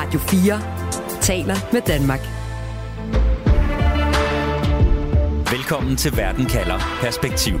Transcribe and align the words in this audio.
Radio 0.00 0.20
4 0.20 1.20
taler 1.20 1.72
med 1.72 1.80
Danmark. 1.80 2.20
Velkommen 5.52 5.96
til 5.96 6.16
Verden 6.16 6.46
kalder 6.46 6.78
Perspektiv. 7.00 7.54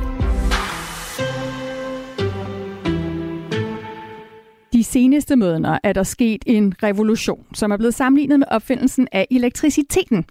De 4.72 4.84
seneste 4.84 5.36
måneder 5.36 5.78
er 5.82 5.92
der 5.92 6.02
sket 6.02 6.42
en 6.46 6.74
revolution, 6.82 7.46
som 7.54 7.70
er 7.70 7.76
blevet 7.76 7.94
sammenlignet 7.94 8.38
med 8.38 8.46
opfindelsen 8.50 9.08
af 9.12 9.26
elektriciteten. 9.30 10.24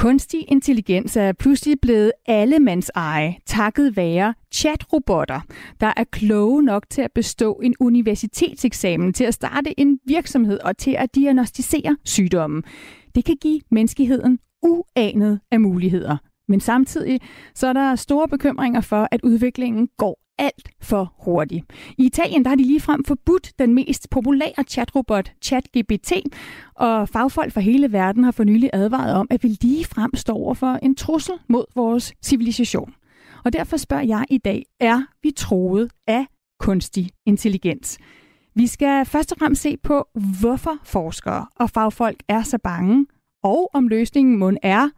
Kunstig 0.00 0.44
intelligens 0.48 1.16
er 1.16 1.32
pludselig 1.32 1.80
blevet 1.82 2.12
allemands 2.26 2.90
eje, 2.94 3.36
takket 3.46 3.96
være 3.96 4.34
chatrobotter, 4.54 5.40
der 5.80 5.92
er 5.96 6.04
kloge 6.04 6.62
nok 6.62 6.86
til 6.90 7.02
at 7.02 7.12
bestå 7.12 7.60
en 7.62 7.74
universitetseksamen, 7.80 9.12
til 9.12 9.24
at 9.24 9.34
starte 9.34 9.80
en 9.80 9.98
virksomhed 10.06 10.58
og 10.64 10.76
til 10.76 10.96
at 10.98 11.14
diagnostisere 11.14 11.96
sygdommen. 12.04 12.62
Det 13.14 13.24
kan 13.24 13.36
give 13.40 13.60
menneskeheden 13.70 14.38
uanet 14.62 15.40
af 15.50 15.60
muligheder. 15.60 16.16
Men 16.48 16.60
samtidig 16.60 17.20
så 17.54 17.66
er 17.66 17.72
der 17.72 17.94
store 17.94 18.28
bekymringer 18.28 18.80
for, 18.80 19.08
at 19.10 19.20
udviklingen 19.22 19.88
går 19.98 20.19
alt 20.40 20.68
for 20.82 21.14
hurtig. 21.18 21.64
I 21.98 22.06
Italien 22.06 22.44
der 22.44 22.48
har 22.48 22.56
de 22.56 22.64
ligefrem 22.64 23.04
forbudt 23.04 23.52
den 23.58 23.74
mest 23.74 24.10
populære 24.10 24.64
chatrobot, 24.68 25.32
ChatGPT, 25.42 26.12
og 26.74 27.08
fagfolk 27.08 27.52
fra 27.52 27.60
hele 27.60 27.92
verden 27.92 28.24
har 28.24 28.30
for 28.30 28.44
nylig 28.44 28.70
advaret 28.72 29.14
om, 29.14 29.26
at 29.30 29.42
vi 29.42 29.48
ligefrem 29.48 30.16
står 30.16 30.34
over 30.34 30.54
for 30.54 30.78
en 30.82 30.94
trussel 30.94 31.34
mod 31.48 31.64
vores 31.74 32.12
civilisation. 32.22 32.94
Og 33.44 33.52
derfor 33.52 33.76
spørger 33.76 34.04
jeg 34.04 34.24
i 34.30 34.38
dag, 34.38 34.64
er 34.80 35.02
vi 35.22 35.30
troet 35.30 35.90
af 36.06 36.26
kunstig 36.60 37.10
intelligens? 37.26 37.98
Vi 38.54 38.66
skal 38.66 39.06
først 39.06 39.32
og 39.32 39.38
fremmest 39.38 39.62
se 39.62 39.76
på, 39.76 40.08
hvorfor 40.40 40.78
forskere 40.84 41.46
og 41.56 41.70
fagfolk 41.70 42.22
er 42.28 42.42
så 42.42 42.58
bange, 42.58 43.06
og 43.42 43.70
om 43.74 43.88
løsningen 43.88 44.38
må 44.38 44.52
er 44.62 44.88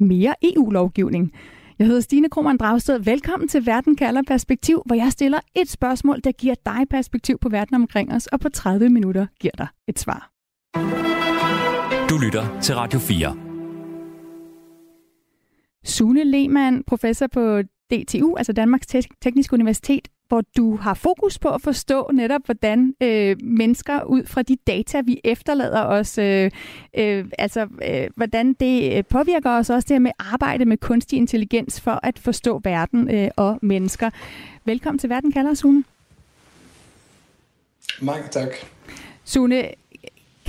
mere 0.00 0.34
EU-lovgivning. 0.42 1.32
Jeg 1.78 1.86
hedder 1.86 2.00
Stine 2.00 2.28
Krohmann 2.28 2.58
Dragsted. 2.58 2.98
Velkommen 2.98 3.48
til 3.48 3.66
Verden 3.66 3.96
kalder 3.96 4.22
perspektiv, 4.26 4.82
hvor 4.86 4.96
jeg 4.96 5.12
stiller 5.12 5.38
et 5.54 5.68
spørgsmål, 5.68 6.20
der 6.24 6.32
giver 6.32 6.54
dig 6.66 6.86
perspektiv 6.90 7.38
på 7.38 7.48
verden 7.48 7.74
omkring 7.74 8.12
os, 8.12 8.26
og 8.26 8.40
på 8.40 8.48
30 8.48 8.88
minutter 8.88 9.26
giver 9.40 9.52
dig 9.58 9.66
et 9.88 9.98
svar. 9.98 10.30
Du 12.10 12.18
lytter 12.24 12.60
til 12.60 12.74
Radio 12.74 12.98
4. 12.98 13.36
Sune 15.84 16.24
Lehmann, 16.24 16.84
professor 16.84 17.26
på 17.26 17.62
DTU, 17.62 18.36
altså 18.36 18.52
Danmarks 18.52 18.86
Tekniske 19.22 19.54
Universitet, 19.54 20.08
hvor 20.28 20.42
du 20.56 20.76
har 20.76 20.94
fokus 20.94 21.38
på 21.38 21.48
at 21.48 21.62
forstå 21.62 22.10
netop, 22.14 22.40
hvordan 22.44 22.94
øh, 23.02 23.36
mennesker 23.42 24.02
ud 24.02 24.24
fra 24.26 24.42
de 24.42 24.56
data, 24.66 25.00
vi 25.00 25.20
efterlader 25.24 25.84
os, 25.84 26.18
øh, 26.18 26.50
øh, 26.94 27.24
altså 27.38 27.66
øh, 27.88 28.08
hvordan 28.16 28.52
det 28.52 29.06
påvirker 29.06 29.50
os 29.50 29.70
også 29.70 29.86
det 29.88 30.02
med 30.02 30.10
at 30.18 30.26
arbejde 30.32 30.64
med 30.64 30.76
kunstig 30.76 31.16
intelligens 31.16 31.80
for 31.80 32.00
at 32.02 32.18
forstå 32.18 32.60
verden 32.64 33.10
øh, 33.14 33.30
og 33.36 33.58
mennesker. 33.62 34.10
Velkommen 34.64 34.98
til 34.98 35.10
Verden 35.10 35.32
kalder, 35.32 35.54
Sune. 35.54 35.84
Mange 38.00 38.28
tak. 38.30 38.48
Sune, 39.24 39.64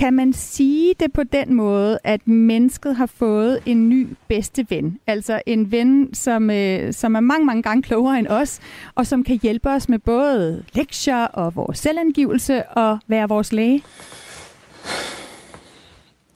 kan 0.00 0.14
man 0.14 0.32
sige 0.32 0.94
det 1.00 1.12
på 1.12 1.22
den 1.22 1.54
måde, 1.54 1.98
at 2.04 2.28
mennesket 2.28 2.96
har 2.96 3.06
fået 3.06 3.62
en 3.66 3.88
ny 3.88 4.08
bedste 4.28 4.66
ven? 4.70 4.98
Altså 5.06 5.40
en 5.46 5.72
ven, 5.72 6.14
som, 6.14 6.50
øh, 6.50 6.92
som 6.92 7.14
er 7.14 7.20
mange, 7.20 7.46
mange 7.46 7.62
gange 7.62 7.82
klogere 7.82 8.18
end 8.18 8.26
os, 8.26 8.60
og 8.94 9.06
som 9.06 9.24
kan 9.24 9.38
hjælpe 9.42 9.70
os 9.70 9.88
med 9.88 9.98
både 9.98 10.64
lektier 10.72 11.24
og 11.24 11.56
vores 11.56 11.78
selvangivelse 11.78 12.62
og 12.62 12.98
være 13.08 13.28
vores 13.28 13.52
læge? 13.52 13.82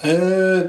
Øh, 0.05 0.62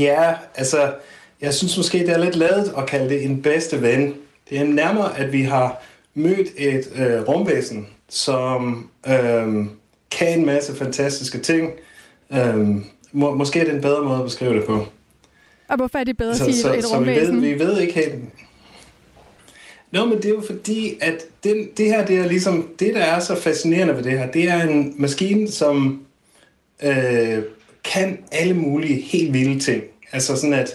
ja, 0.00 0.34
altså, 0.54 0.94
jeg 1.40 1.54
synes 1.54 1.76
måske, 1.76 1.98
det 1.98 2.10
er 2.10 2.24
lidt 2.24 2.36
ladet 2.36 2.72
at 2.78 2.86
kalde 2.86 3.08
det 3.08 3.24
en 3.24 3.42
bedste 3.42 3.82
ven. 3.82 4.14
Det 4.50 4.58
er 4.58 4.64
nærmere, 4.64 5.18
at 5.18 5.32
vi 5.32 5.42
har 5.42 5.82
mødt 6.14 6.48
et 6.56 6.84
øh, 6.96 7.28
rumvæsen, 7.28 7.86
som 8.08 8.90
øh, 9.08 9.66
kan 10.10 10.38
en 10.38 10.46
masse 10.46 10.76
fantastiske 10.76 11.38
ting, 11.38 11.72
Øhm, 12.36 12.84
må, 13.12 13.34
måske 13.34 13.60
er 13.60 13.64
det 13.64 13.74
en 13.74 13.80
bedre 13.80 14.04
måde 14.04 14.18
at 14.18 14.24
beskrive 14.24 14.54
det 14.54 14.64
på. 14.64 14.86
Og 15.68 15.76
hvorfor 15.76 15.98
er 15.98 16.04
det 16.04 16.16
bedre 16.16 16.36
så, 16.36 16.44
at 16.44 16.50
sige 16.50 16.62
så, 16.62 16.74
et 16.74 16.84
så 16.84 16.96
rumvæsen? 16.96 17.42
Vi 17.42 17.48
ved, 17.50 17.58
vi 17.58 17.64
ved 17.64 17.80
ikke 17.80 17.94
helt... 17.94 18.14
Nå, 19.90 20.04
men 20.04 20.16
det 20.16 20.24
er 20.24 20.28
jo 20.28 20.42
fordi, 20.46 20.98
at 21.00 21.22
den, 21.44 21.68
det 21.76 21.86
her, 21.86 22.06
det 22.06 22.18
er 22.18 22.26
ligesom, 22.26 22.68
det 22.78 22.94
der 22.94 23.00
er 23.00 23.20
så 23.20 23.34
fascinerende 23.34 23.96
ved 23.96 24.02
det 24.02 24.18
her, 24.18 24.30
det 24.30 24.50
er 24.50 24.62
en 24.62 24.94
maskine, 24.98 25.50
som 25.50 26.00
øh, 26.82 27.38
kan 27.84 28.18
alle 28.32 28.54
mulige 28.54 29.00
helt 29.00 29.32
vilde 29.32 29.60
ting. 29.60 29.82
Altså 30.12 30.36
sådan 30.36 30.52
at, 30.52 30.70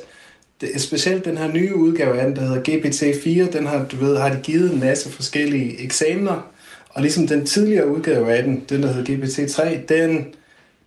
det, 0.62 0.82
specielt 0.82 1.26
den 1.26 1.38
her 1.38 1.48
nye 1.54 1.76
udgave 1.76 2.20
af 2.20 2.26
den, 2.28 2.36
der 2.36 2.42
hedder 2.42 2.62
GPT-4, 2.62 3.58
den 3.58 3.66
har, 3.66 3.86
du 3.86 3.96
ved, 3.96 4.18
har 4.18 4.30
de 4.30 4.40
givet 4.44 4.74
en 4.74 4.80
masse 4.80 5.10
forskellige 5.10 5.84
eksamener, 5.84 6.52
og 6.90 7.02
ligesom 7.02 7.28
den 7.28 7.46
tidligere 7.46 7.88
udgave 7.88 8.32
af 8.34 8.44
den, 8.44 8.64
den 8.70 8.84
der 8.84 8.94
hedder 8.94 9.16
GPT-3, 9.16 9.78
den 9.90 10.26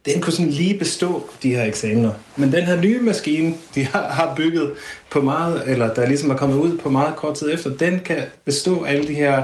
den 0.07 0.21
kunne 0.21 0.33
sådan 0.33 0.51
lige 0.51 0.79
bestå 0.79 1.31
de 1.43 1.55
her 1.55 1.65
eksamener. 1.65 2.13
Men 2.37 2.53
den 2.53 2.65
her 2.65 2.81
nye 2.81 3.01
maskine, 3.01 3.55
de 3.75 3.85
har, 3.85 4.09
har 4.09 4.35
bygget 4.37 4.73
på 5.11 5.21
meget, 5.21 5.63
eller 5.67 5.95
der 5.95 6.07
ligesom 6.07 6.31
er 6.31 6.37
kommet 6.37 6.57
ud 6.57 6.79
på 6.79 6.91
meget 6.91 7.17
kort 7.17 7.37
tid 7.37 7.55
efter, 7.55 7.77
den 7.77 8.01
kan 8.05 8.19
bestå 8.45 8.85
alle 8.85 9.09
de 9.09 9.15
her 9.15 9.43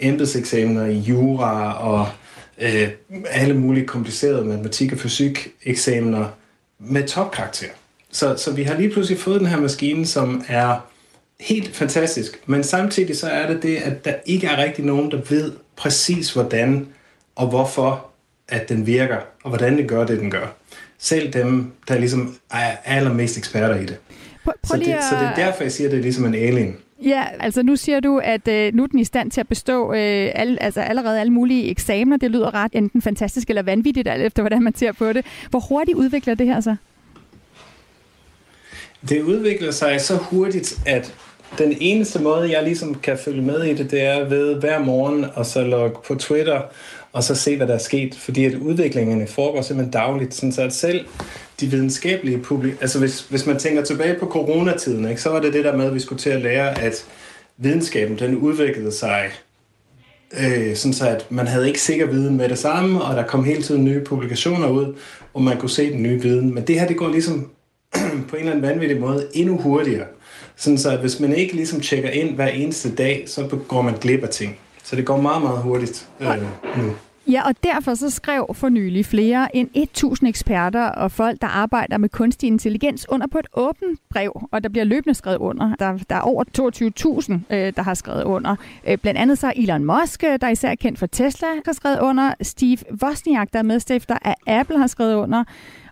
embedseksamener 0.00 0.86
i 0.86 0.98
jura 0.98 1.82
og 1.88 2.08
øh, 2.58 2.88
alle 3.30 3.54
mulige 3.54 3.86
komplicerede 3.86 4.44
matematik- 4.44 4.92
og 4.92 4.98
fysik-eksamener 4.98 6.26
med 6.78 7.08
topkarakter. 7.08 7.68
Så, 8.12 8.36
så 8.36 8.52
vi 8.52 8.62
har 8.62 8.76
lige 8.76 8.90
pludselig 8.90 9.20
fået 9.20 9.40
den 9.40 9.48
her 9.48 9.60
maskine, 9.60 10.06
som 10.06 10.44
er 10.48 10.86
helt 11.40 11.76
fantastisk, 11.76 12.40
men 12.46 12.64
samtidig 12.64 13.16
så 13.16 13.28
er 13.28 13.52
det 13.52 13.62
det, 13.62 13.76
at 13.76 14.04
der 14.04 14.14
ikke 14.26 14.46
er 14.46 14.64
rigtig 14.64 14.84
nogen, 14.84 15.10
der 15.10 15.20
ved 15.28 15.52
præcis 15.76 16.32
hvordan 16.32 16.86
og 17.36 17.48
hvorfor 17.48 18.06
at 18.48 18.68
den 18.68 18.86
virker, 18.86 19.16
og 19.42 19.48
hvordan 19.48 19.76
det 19.76 19.88
gør 19.88 20.06
det, 20.06 20.20
den 20.20 20.30
gør. 20.30 20.46
Selv 20.98 21.32
dem, 21.32 21.72
der 21.88 21.98
ligesom 21.98 22.36
er 22.50 22.76
allermest 22.84 23.38
eksperter 23.38 23.76
i 23.76 23.86
det. 23.86 23.96
Prøv, 24.44 24.54
prøv 24.62 24.78
så, 24.78 24.84
det 24.84 24.92
at... 24.92 25.04
så 25.04 25.16
det 25.16 25.24
er 25.24 25.34
derfor, 25.34 25.62
jeg 25.62 25.72
siger, 25.72 25.88
at 25.88 25.92
det 25.92 25.98
er 25.98 26.02
ligesom 26.02 26.24
en 26.24 26.34
alien. 26.34 26.76
Ja, 27.04 27.24
altså 27.40 27.62
nu 27.62 27.76
siger 27.76 28.00
du, 28.00 28.18
at 28.18 28.48
øh, 28.48 28.74
nu 28.74 28.82
er 28.82 28.86
den 28.86 28.98
i 28.98 29.04
stand 29.04 29.30
til 29.30 29.40
at 29.40 29.48
bestå 29.48 29.92
øh, 29.92 30.30
al, 30.34 30.58
altså 30.60 30.80
allerede 30.80 31.20
alle 31.20 31.32
mulige 31.32 31.70
eksamener. 31.70 32.16
Det 32.16 32.30
lyder 32.30 32.54
ret 32.54 32.72
enten 32.74 33.02
fantastisk 33.02 33.48
eller 33.48 33.62
vanvittigt, 33.62 34.08
alt 34.08 34.22
efter 34.22 34.42
hvordan 34.42 34.62
man 34.62 34.74
ser 34.74 34.92
på 34.92 35.12
det. 35.12 35.26
Hvor 35.50 35.60
hurtigt 35.60 35.96
udvikler 35.96 36.34
det 36.34 36.46
her 36.46 36.60
så? 36.60 36.76
Det 39.08 39.22
udvikler 39.22 39.70
sig 39.70 40.00
så 40.00 40.16
hurtigt, 40.16 40.80
at 40.86 41.14
den 41.58 41.76
eneste 41.80 42.22
måde, 42.22 42.50
jeg 42.50 42.62
ligesom 42.62 42.94
kan 42.94 43.18
følge 43.18 43.42
med 43.42 43.62
i 43.62 43.74
det, 43.74 43.90
det 43.90 44.02
er 44.02 44.24
ved 44.24 44.54
hver 44.54 44.78
morgen 44.78 45.26
og 45.34 45.46
så 45.46 45.62
logge 45.64 45.96
på 46.06 46.14
Twitter 46.14 46.60
og 47.16 47.24
så 47.24 47.34
se, 47.34 47.56
hvad 47.56 47.66
der 47.66 47.74
er 47.74 47.78
sket. 47.78 48.14
Fordi 48.14 48.44
at 48.44 48.54
udviklingerne 48.54 49.26
foregår 49.26 49.62
simpelthen 49.62 49.92
dagligt, 49.92 50.34
sådan 50.34 50.52
så 50.52 50.62
at 50.62 50.72
selv 50.72 51.06
de 51.60 51.66
videnskabelige 51.66 52.38
publik... 52.38 52.74
Altså 52.80 52.98
hvis, 52.98 53.20
hvis 53.20 53.46
man 53.46 53.58
tænker 53.58 53.84
tilbage 53.84 54.18
på 54.18 54.26
coronatiden, 54.26 55.08
ikke, 55.08 55.22
så 55.22 55.30
var 55.30 55.40
det 55.40 55.52
det 55.52 55.64
der 55.64 55.76
med, 55.76 55.86
at 55.86 55.94
vi 55.94 56.00
skulle 56.00 56.18
til 56.18 56.30
at 56.30 56.42
lære, 56.42 56.80
at 56.80 57.04
videnskaben 57.56 58.18
den 58.18 58.36
udviklede 58.36 58.92
sig 58.92 59.30
øh, 60.40 60.76
sådan 60.76 60.92
så 60.92 61.08
at 61.08 61.26
man 61.30 61.46
havde 61.46 61.68
ikke 61.68 61.80
sikker 61.80 62.06
viden 62.06 62.36
med 62.36 62.48
det 62.48 62.58
samme, 62.58 63.02
og 63.02 63.16
der 63.16 63.22
kom 63.22 63.44
hele 63.44 63.62
tiden 63.62 63.84
nye 63.84 64.04
publikationer 64.04 64.68
ud, 64.68 64.94
hvor 65.32 65.40
man 65.40 65.58
kunne 65.58 65.70
se 65.70 65.92
den 65.92 66.02
nye 66.02 66.22
viden. 66.22 66.54
Men 66.54 66.66
det 66.66 66.80
her, 66.80 66.86
det 66.86 66.96
går 66.96 67.08
ligesom 67.08 67.50
på 68.28 68.36
en 68.36 68.40
eller 68.40 68.52
anden 68.52 68.62
vanvittig 68.62 69.00
måde 69.00 69.26
endnu 69.34 69.56
hurtigere. 69.56 70.06
Sådan 70.56 70.78
så 70.78 70.90
at 70.90 70.98
hvis 70.98 71.20
man 71.20 71.32
ikke 71.32 71.54
ligesom 71.54 71.80
tjekker 71.80 72.10
ind 72.10 72.34
hver 72.34 72.48
eneste 72.48 72.94
dag, 72.94 73.24
så 73.26 73.58
går 73.68 73.82
man 73.82 73.94
glip 74.00 74.22
af 74.22 74.28
ting. 74.28 74.58
Så 74.84 74.96
det 74.96 75.04
går 75.04 75.20
meget, 75.20 75.42
meget 75.42 75.58
hurtigt 75.58 76.08
øh, 76.20 76.28
nu. 76.76 76.94
Ja, 77.28 77.42
og 77.48 77.54
derfor 77.62 77.94
så 77.94 78.10
skrev 78.10 78.46
for 78.54 78.68
nylig 78.68 79.06
flere 79.06 79.56
end 79.56 79.68
1000 79.74 80.28
eksperter 80.28 80.84
og 80.84 81.12
folk, 81.12 81.40
der 81.40 81.46
arbejder 81.46 81.98
med 81.98 82.08
kunstig 82.08 82.46
intelligens 82.46 83.06
under 83.08 83.26
på 83.26 83.38
et 83.38 83.46
åbent 83.52 84.00
brev, 84.10 84.48
og 84.52 84.62
der 84.62 84.68
bliver 84.68 84.84
løbende 84.84 85.14
skrevet 85.14 85.38
under. 85.38 85.74
Der, 85.74 85.98
der 86.10 86.16
er 86.16 86.20
over 86.20 86.44
22.000, 87.50 87.54
øh, 87.54 87.72
der 87.76 87.82
har 87.82 87.94
skrevet 87.94 88.24
under. 88.24 88.56
Øh, 88.88 88.98
blandt 88.98 89.20
andet 89.20 89.38
så 89.38 89.52
Elon 89.56 89.84
Musk, 89.84 90.24
øh, 90.24 90.38
der 90.40 90.46
er 90.46 90.50
især 90.50 90.74
kendt 90.74 90.98
for 90.98 91.06
Tesla, 91.06 91.46
har 91.64 91.72
skrevet 91.72 92.00
under. 92.00 92.34
Steve 92.42 92.78
Wozniak, 93.02 93.48
der 93.52 93.58
er 93.58 93.62
medstifter 93.62 94.18
af 94.22 94.34
Apple, 94.46 94.78
har 94.78 94.86
skrevet 94.86 95.14
under. 95.14 95.44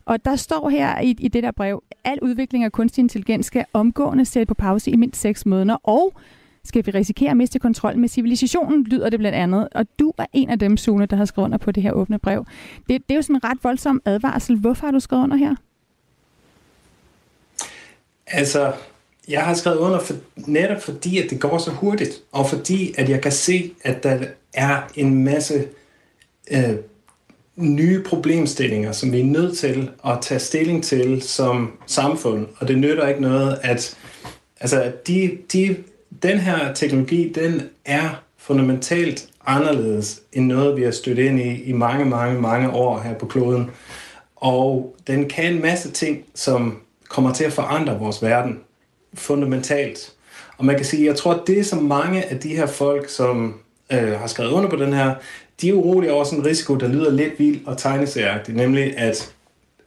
Og 0.05 0.25
der 0.25 0.37
står 0.37 0.69
her 0.69 1.00
i, 1.00 1.17
i 1.19 1.29
det 1.29 1.43
der 1.43 1.50
brev, 1.50 1.82
al 2.05 2.19
udvikling 2.23 2.64
af 2.64 2.73
kunstig 2.73 3.03
intelligens 3.03 3.47
skal 3.47 3.64
omgående 3.73 4.25
sætte 4.25 4.47
på 4.47 4.55
pause 4.55 4.91
i 4.91 4.97
mindst 4.97 5.20
6 5.20 5.47
måneder, 5.47 5.79
og 5.82 6.12
skal 6.64 6.87
vi 6.87 6.90
risikere 6.90 7.31
at 7.31 7.37
miste 7.37 7.58
kontrollen 7.58 8.00
med 8.00 8.08
civilisationen, 8.08 8.84
lyder 8.84 9.11
det 9.11 9.19
blandt 9.19 9.37
andet. 9.37 9.69
Og 9.75 9.87
du 9.99 10.12
var 10.16 10.28
en 10.32 10.50
af 10.50 10.58
dem, 10.58 10.76
Sune, 10.76 11.06
der 11.06 11.16
har 11.16 11.25
skrevet 11.25 11.46
under 11.46 11.58
på 11.58 11.72
det 11.72 11.82
her 11.82 11.93
åbne 11.93 12.19
brev. 12.19 12.46
Det, 12.88 12.88
det 12.88 13.11
er 13.11 13.14
jo 13.14 13.22
sådan 13.22 13.37
en 13.37 13.44
ret 13.44 13.58
voldsom 13.62 14.02
advarsel. 14.05 14.56
Hvorfor 14.56 14.87
har 14.87 14.93
du 14.93 15.00
skrevet 15.00 15.22
under 15.22 15.37
her? 15.37 15.55
Altså, 18.26 18.72
jeg 19.28 19.43
har 19.43 19.55
skrevet 19.55 19.76
under 19.76 20.00
for, 20.00 20.14
netop 20.37 20.82
fordi, 20.82 21.19
at 21.19 21.31
det 21.31 21.40
går 21.40 21.58
så 21.58 21.70
hurtigt, 21.70 22.22
og 22.32 22.49
fordi, 22.49 22.94
at 22.99 23.08
jeg 23.08 23.20
kan 23.20 23.32
se, 23.32 23.72
at 23.84 24.02
der 24.02 24.19
er 24.52 24.82
en 24.94 25.25
masse 25.25 25.69
øh, 26.50 26.75
nye 27.56 28.02
problemstillinger, 28.02 28.93
som 28.93 29.12
vi 29.12 29.20
er 29.20 29.25
nødt 29.25 29.58
til 29.58 29.90
at 30.06 30.19
tage 30.22 30.40
stilling 30.40 30.84
til 30.84 31.22
som 31.22 31.78
samfund, 31.87 32.46
og 32.58 32.69
det 32.69 32.78
nytter 32.78 33.08
ikke 33.08 33.20
noget, 33.20 33.58
at 33.62 33.96
altså, 34.60 34.93
de, 35.06 35.38
de, 35.52 35.76
den 36.22 36.38
her 36.38 36.72
teknologi, 36.72 37.32
den 37.32 37.62
er 37.84 38.22
fundamentalt 38.38 39.28
anderledes 39.46 40.20
end 40.32 40.46
noget, 40.46 40.76
vi 40.76 40.82
har 40.82 40.90
stødt 40.90 41.19
ind 41.19 41.40
i 41.40 41.62
i 41.62 41.72
mange, 41.72 42.05
mange, 42.05 42.40
mange 42.40 42.70
år 42.70 43.00
her 43.00 43.14
på 43.14 43.26
kloden. 43.26 43.70
Og 44.37 44.96
den 45.06 45.28
kan 45.28 45.55
en 45.55 45.62
masse 45.62 45.90
ting, 45.90 46.25
som 46.34 46.78
kommer 47.08 47.32
til 47.32 47.44
at 47.44 47.52
forandre 47.52 47.99
vores 47.99 48.22
verden 48.22 48.61
fundamentalt. 49.14 50.12
Og 50.58 50.64
man 50.64 50.76
kan 50.76 50.84
sige, 50.84 51.06
jeg 51.06 51.16
tror, 51.16 51.34
at 51.34 51.46
det 51.46 51.66
som 51.66 51.82
mange 51.82 52.25
af 52.25 52.40
de 52.40 52.56
her 52.56 52.67
folk, 52.67 53.08
som 53.08 53.60
øh, 53.93 54.12
har 54.12 54.26
skrevet 54.26 54.50
under 54.50 54.70
på 54.70 54.76
den 54.76 54.93
her, 54.93 55.14
de 55.60 55.69
er 55.69 55.72
urolige 55.72 56.12
over 56.12 56.25
sådan 56.25 56.38
en 56.38 56.46
risiko, 56.46 56.75
der 56.75 56.88
lyder 56.88 57.10
lidt 57.10 57.38
vild 57.38 57.67
og 57.67 57.78
tegneseriagtigt, 57.78 58.56
nemlig 58.56 58.99
at, 58.99 59.33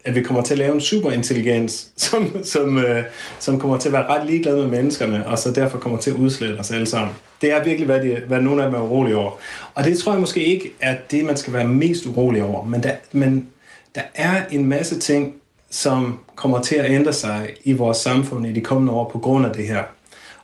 at 0.08 0.16
vi 0.16 0.22
kommer 0.22 0.44
til 0.44 0.54
at 0.54 0.58
lave 0.58 0.74
en 0.74 0.82
superintelligens, 0.82 1.88
som, 1.98 2.44
som, 2.44 2.78
øh, 2.78 3.04
som 3.40 3.60
kommer 3.60 3.78
til 3.78 3.90
at 3.90 3.94
være 3.94 4.08
ret 4.08 4.28
ligeglad 4.28 4.56
med 4.56 4.68
menneskerne, 4.68 5.28
og 5.28 5.40
så 5.40 5.52
derfor 5.52 5.78
kommer 5.78 5.98
til 5.98 6.12
at 6.12 6.16
udslette 6.16 6.60
os 6.60 6.72
alle 6.72 6.86
sammen. 6.86 7.16
Det 7.42 7.52
er 7.52 7.64
virkelig, 7.64 7.86
hvad, 7.86 8.02
de, 8.02 8.22
hvad 8.28 8.42
nogle 8.42 8.64
af 8.64 8.70
dem 8.70 8.80
er 8.80 8.84
urolige 8.84 9.18
over. 9.18 9.32
Og 9.76 9.84
det 9.84 10.00
tror 10.00 10.12
jeg 10.12 10.22
måske 10.22 10.44
ikke 10.44 10.72
er 10.82 10.98
det, 11.12 11.26
man 11.26 11.38
skal 11.38 11.54
være 11.54 11.68
mest 11.68 12.06
urolig 12.06 12.44
over, 12.44 12.66
men 12.66 12.84
der, 12.84 12.92
men 13.12 13.48
der 13.96 14.02
er 14.16 14.42
en 14.52 14.66
masse 14.66 15.00
ting, 15.00 15.36
som 15.70 16.20
kommer 16.36 16.62
til 16.62 16.76
at 16.76 16.92
ændre 16.92 17.14
sig 17.14 17.50
i 17.64 17.74
vores 17.74 17.98
samfund 17.98 18.48
i 18.48 18.52
de 18.52 18.62
kommende 18.62 18.94
år 18.94 19.10
på 19.10 19.20
grund 19.20 19.46
af 19.46 19.54
det 19.54 19.68
her. 19.68 19.84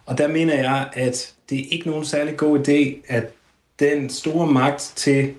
Og 0.05 0.17
der 0.17 0.27
mener 0.27 0.55
jeg, 0.55 0.87
at 0.93 1.33
det 1.49 1.59
er 1.59 1.63
ikke 1.71 1.89
nogen 1.89 2.05
særlig 2.05 2.37
god 2.37 2.59
idé, 2.59 3.13
at 3.13 3.23
den 3.79 4.09
store 4.09 4.47
magt 4.47 4.93
til, 4.95 5.33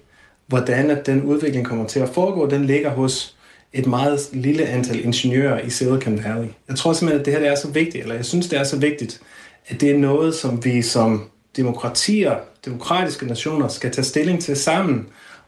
hvordan 0.46 0.90
at 0.90 1.06
den 1.06 1.22
udvikling 1.22 1.66
kommer 1.66 1.86
til 1.86 2.00
at 2.00 2.08
foregå, 2.08 2.50
den 2.50 2.64
ligger 2.64 2.90
hos 2.90 3.33
et 3.74 3.86
meget 3.86 4.28
lille 4.32 4.66
antal 4.66 5.04
ingeniører 5.04 5.60
i 5.60 5.70
Silicon 5.70 6.24
Valley. 6.24 6.48
Jeg 6.68 6.76
tror 6.76 6.92
simpelthen, 6.92 7.20
at 7.20 7.26
det 7.26 7.32
her 7.32 7.40
det 7.40 7.48
er 7.48 7.54
så 7.54 7.68
vigtigt, 7.68 8.02
eller 8.02 8.14
jeg 8.14 8.24
synes, 8.24 8.48
det 8.48 8.58
er 8.58 8.64
så 8.64 8.76
vigtigt, 8.76 9.20
at 9.68 9.80
det 9.80 9.90
er 9.90 9.98
noget, 9.98 10.34
som 10.34 10.64
vi 10.64 10.82
som 10.82 11.30
demokratier, 11.56 12.36
demokratiske 12.64 13.26
nationer, 13.26 13.68
skal 13.68 13.90
tage 13.90 14.04
stilling 14.04 14.40
til 14.42 14.56
sammen, 14.56 15.06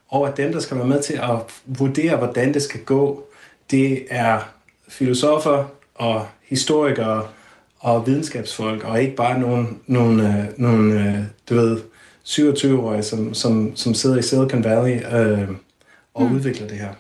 og 0.09 0.29
at 0.29 0.37
dem, 0.37 0.53
der 0.53 0.61
skal 0.61 0.77
være 0.77 0.87
med 0.87 1.03
til 1.03 1.15
at 1.15 1.39
vurdere, 1.67 2.17
hvordan 2.17 2.55
det 2.55 2.63
skal 2.63 2.81
gå, 2.81 3.25
det 3.71 4.05
er 4.11 4.53
filosofer 4.89 5.65
og 5.95 6.27
historikere 6.43 7.27
og 7.81 8.07
videnskabsfolk, 8.07 8.85
og 8.85 9.03
ikke 9.03 9.17
bare 9.17 9.39
nogle, 9.39 9.67
nogle, 9.87 10.29
øh, 10.29 10.45
nogle 10.57 11.01
øh, 11.01 11.19
du 11.51 11.55
ved, 11.55 11.81
27-årige, 12.27 13.03
som, 13.03 13.35
som, 13.35 13.77
som 13.77 13.95
sidder 13.95 14.19
i 14.19 14.23
Silicon 14.23 14.65
Valley 14.65 15.01
øh, 15.15 15.49
og 16.15 16.23
mm. 16.27 16.37
udvikler 16.37 16.69
det 16.69 16.79
her. 16.79 16.91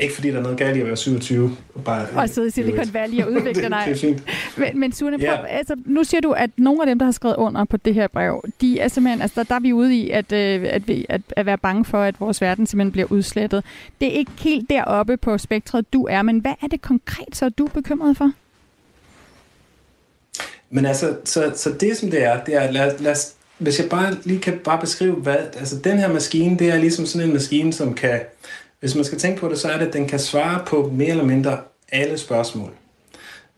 Ikke 0.00 0.14
fordi 0.14 0.30
der 0.30 0.38
er 0.38 0.42
noget 0.42 0.58
galt 0.58 0.76
i 0.76 0.80
at 0.80 0.86
være 0.86 0.96
27. 0.96 1.56
Og, 1.74 1.84
bare, 1.84 2.06
og 2.14 2.28
sidde 2.28 2.48
i 2.48 2.50
Silicon 2.50 2.94
Valley 2.94 3.22
og 3.22 3.32
udvikle 3.32 3.62
dig. 3.62 3.82
det, 3.88 4.00
det 4.00 4.10
er. 4.10 4.60
Men, 4.60 4.80
men 4.80 4.92
Sune, 4.92 5.18
yeah. 5.22 5.58
altså, 5.58 5.76
nu 5.84 6.04
siger 6.04 6.20
du, 6.20 6.32
at 6.32 6.50
nogle 6.56 6.82
af 6.82 6.86
dem, 6.86 6.98
der 6.98 7.04
har 7.04 7.12
skrevet 7.12 7.36
under 7.36 7.64
på 7.64 7.76
det 7.76 7.94
her 7.94 8.08
brev, 8.08 8.44
de 8.60 8.80
er 8.80 8.88
simpelthen, 8.88 9.22
altså, 9.22 9.40
der, 9.40 9.44
der 9.44 9.54
er 9.54 9.60
vi 9.60 9.72
ude 9.72 9.96
i 9.96 10.10
at, 10.10 10.32
øh, 10.32 10.66
at, 10.70 10.88
vi, 10.88 11.06
at, 11.08 11.20
at 11.30 11.46
være 11.46 11.58
bange 11.58 11.84
for, 11.84 12.02
at 12.02 12.20
vores 12.20 12.40
verden 12.40 12.66
simpelthen 12.66 12.92
bliver 12.92 13.12
udslettet. 13.12 13.64
Det 14.00 14.08
er 14.08 14.12
ikke 14.12 14.32
helt 14.38 14.70
deroppe 14.70 15.16
på 15.16 15.38
spektret, 15.38 15.92
du 15.92 16.06
er, 16.06 16.22
men 16.22 16.38
hvad 16.38 16.54
er 16.62 16.66
det 16.66 16.82
konkret, 16.82 17.36
så 17.36 17.48
du 17.48 17.64
er 17.64 17.70
bekymret 17.70 18.16
for? 18.16 18.32
Men 20.70 20.86
altså, 20.86 21.16
så, 21.24 21.52
så 21.54 21.70
det 21.80 21.96
som 21.96 22.10
det 22.10 22.24
er, 22.24 22.44
det 22.44 22.54
er, 22.54 22.70
lad, 22.70 22.98
lad 22.98 23.12
os 23.12 23.34
hvis 23.60 23.80
jeg 23.80 23.88
bare 23.88 24.16
lige 24.24 24.40
kan 24.40 24.58
bare 24.64 24.80
beskrive, 24.80 25.14
hvad, 25.14 25.36
altså 25.36 25.76
den 25.84 25.98
her 25.98 26.12
maskine, 26.12 26.58
det 26.58 26.68
er 26.70 26.78
ligesom 26.78 27.06
sådan 27.06 27.28
en 27.28 27.32
maskine, 27.32 27.72
som 27.72 27.94
kan, 27.94 28.20
hvis 28.80 28.94
man 28.94 29.04
skal 29.04 29.18
tænke 29.18 29.40
på 29.40 29.48
det, 29.48 29.58
så 29.58 29.68
er 29.68 29.78
det, 29.78 29.86
at 29.86 29.92
den 29.92 30.06
kan 30.06 30.18
svare 30.18 30.62
på 30.66 30.90
mere 30.94 31.10
eller 31.10 31.24
mindre 31.24 31.58
alle 31.92 32.18
spørgsmål. 32.18 32.70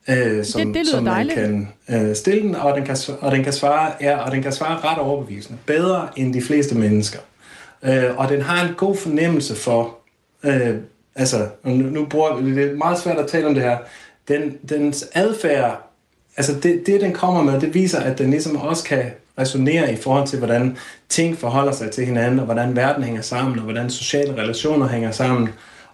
Øh, 0.08 0.44
som, 0.44 0.60
det, 0.60 0.74
det 0.74 0.86
som 0.86 1.04
man 1.04 1.12
dejligt. 1.12 1.34
kan 1.34 1.68
øh, 1.88 2.16
stille 2.16 2.42
den, 2.42 2.54
og 2.54 2.76
den 2.76 2.84
kan, 2.84 2.96
og 3.20 3.32
den 3.32 3.44
kan 3.44 3.52
svare, 3.52 3.92
ja, 4.00 4.16
og 4.16 4.32
den 4.32 4.42
kan 4.42 4.52
svare 4.52 4.80
ret 4.90 4.98
overbevisende. 4.98 5.58
Bedre 5.66 6.08
end 6.16 6.34
de 6.34 6.42
fleste 6.42 6.74
mennesker. 6.74 7.18
Øh, 7.82 8.18
og 8.18 8.28
den 8.28 8.42
har 8.42 8.68
en 8.68 8.74
god 8.74 8.96
fornemmelse 8.96 9.54
for, 9.54 9.98
øh, 10.44 10.76
altså, 11.14 11.48
nu, 11.64 11.72
nu 11.74 12.06
bruger 12.06 12.36
det 12.36 12.70
er 12.70 12.76
meget 12.76 12.98
svært 12.98 13.18
at 13.18 13.26
tale 13.26 13.46
om 13.46 13.54
det 13.54 13.62
her, 13.62 13.78
den, 14.28 14.58
dens 14.68 15.06
adfærd, 15.12 15.90
altså 16.36 16.54
det, 16.62 16.86
det 16.86 17.00
den 17.00 17.12
kommer 17.12 17.42
med, 17.42 17.60
det 17.60 17.74
viser, 17.74 18.00
at 18.00 18.18
den 18.18 18.30
ligesom 18.30 18.56
også 18.56 18.84
kan 18.84 19.04
resonere 19.38 19.92
i 19.92 19.96
forhold 19.96 20.26
til, 20.26 20.38
hvordan 20.38 20.76
ting 21.08 21.38
forholder 21.38 21.72
sig 21.72 21.90
til 21.90 22.06
hinanden, 22.06 22.38
og 22.38 22.44
hvordan 22.44 22.76
verden 22.76 23.04
hænger 23.04 23.22
sammen, 23.22 23.58
og 23.58 23.64
hvordan 23.64 23.90
sociale 23.90 24.36
relationer 24.42 24.88
hænger 24.88 25.10
sammen. 25.10 25.48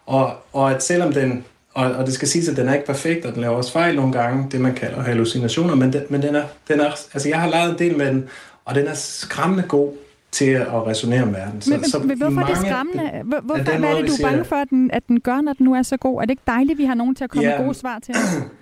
Og, 0.07 0.33
og 0.53 0.71
at 0.71 0.83
selvom 0.83 1.13
den, 1.13 1.45
og, 1.75 1.91
og 1.91 2.07
det 2.07 2.15
skal 2.15 2.29
siges, 2.29 2.49
at 2.49 2.57
den 2.57 2.69
er 2.69 2.75
ikke 2.75 2.87
perfekt, 2.87 3.27
og 3.27 3.33
den 3.35 3.41
laver 3.41 3.57
også 3.57 3.73
fejl 3.73 3.97
nogle 3.97 4.13
gange, 4.13 4.47
det 4.51 4.61
man 4.61 4.75
kalder 4.75 5.03
hallucinationer, 5.03 5.75
men, 5.75 5.93
den, 5.93 6.03
men 6.11 6.23
den 6.23 6.35
er, 6.35 6.45
den 6.69 6.81
er, 6.81 6.91
altså 7.15 7.29
jeg 7.29 7.41
har 7.41 7.49
lavet 7.49 7.71
en 7.71 7.79
del 7.79 7.99
med 7.99 8.07
den, 8.07 8.29
og 8.65 8.75
den 8.75 8.87
er 8.87 8.95
skræmmende 8.95 9.65
god 9.69 9.93
til 10.31 10.51
at 10.51 10.87
resonere 10.87 11.27
med 11.27 11.35
verden. 11.35 11.61
Så, 11.61 11.71
men, 11.71 11.91
så 11.91 11.99
men 11.99 12.19
hvorfor 12.19 12.41
er 12.41 12.47
det 12.47 12.57
skræmmende? 12.57 13.11
Hvor, 13.25 13.41
hvorfor, 13.41 13.63
hvad 13.63 13.75
er 13.75 14.01
det, 14.01 14.09
du 14.09 14.13
er 14.25 14.31
bange 14.31 14.45
for, 14.45 14.57
at 14.57 14.71
den, 14.71 14.91
at 14.91 15.03
den 15.09 15.21
gør, 15.21 15.41
når 15.41 15.53
den 15.53 15.67
nu 15.67 15.75
er 15.75 15.83
så 15.83 15.97
god? 15.97 16.17
Er 16.17 16.21
det 16.21 16.31
ikke 16.31 16.43
dejligt, 16.47 16.73
at 16.73 16.79
vi 16.79 16.85
har 16.85 16.95
nogen 16.95 17.15
til 17.15 17.25
at 17.25 17.31
komme 17.31 17.49
ja, 17.49 17.59
med 17.59 17.65
gode 17.65 17.79
svar 17.79 17.99
til 17.99 18.15
os? 18.15 18.43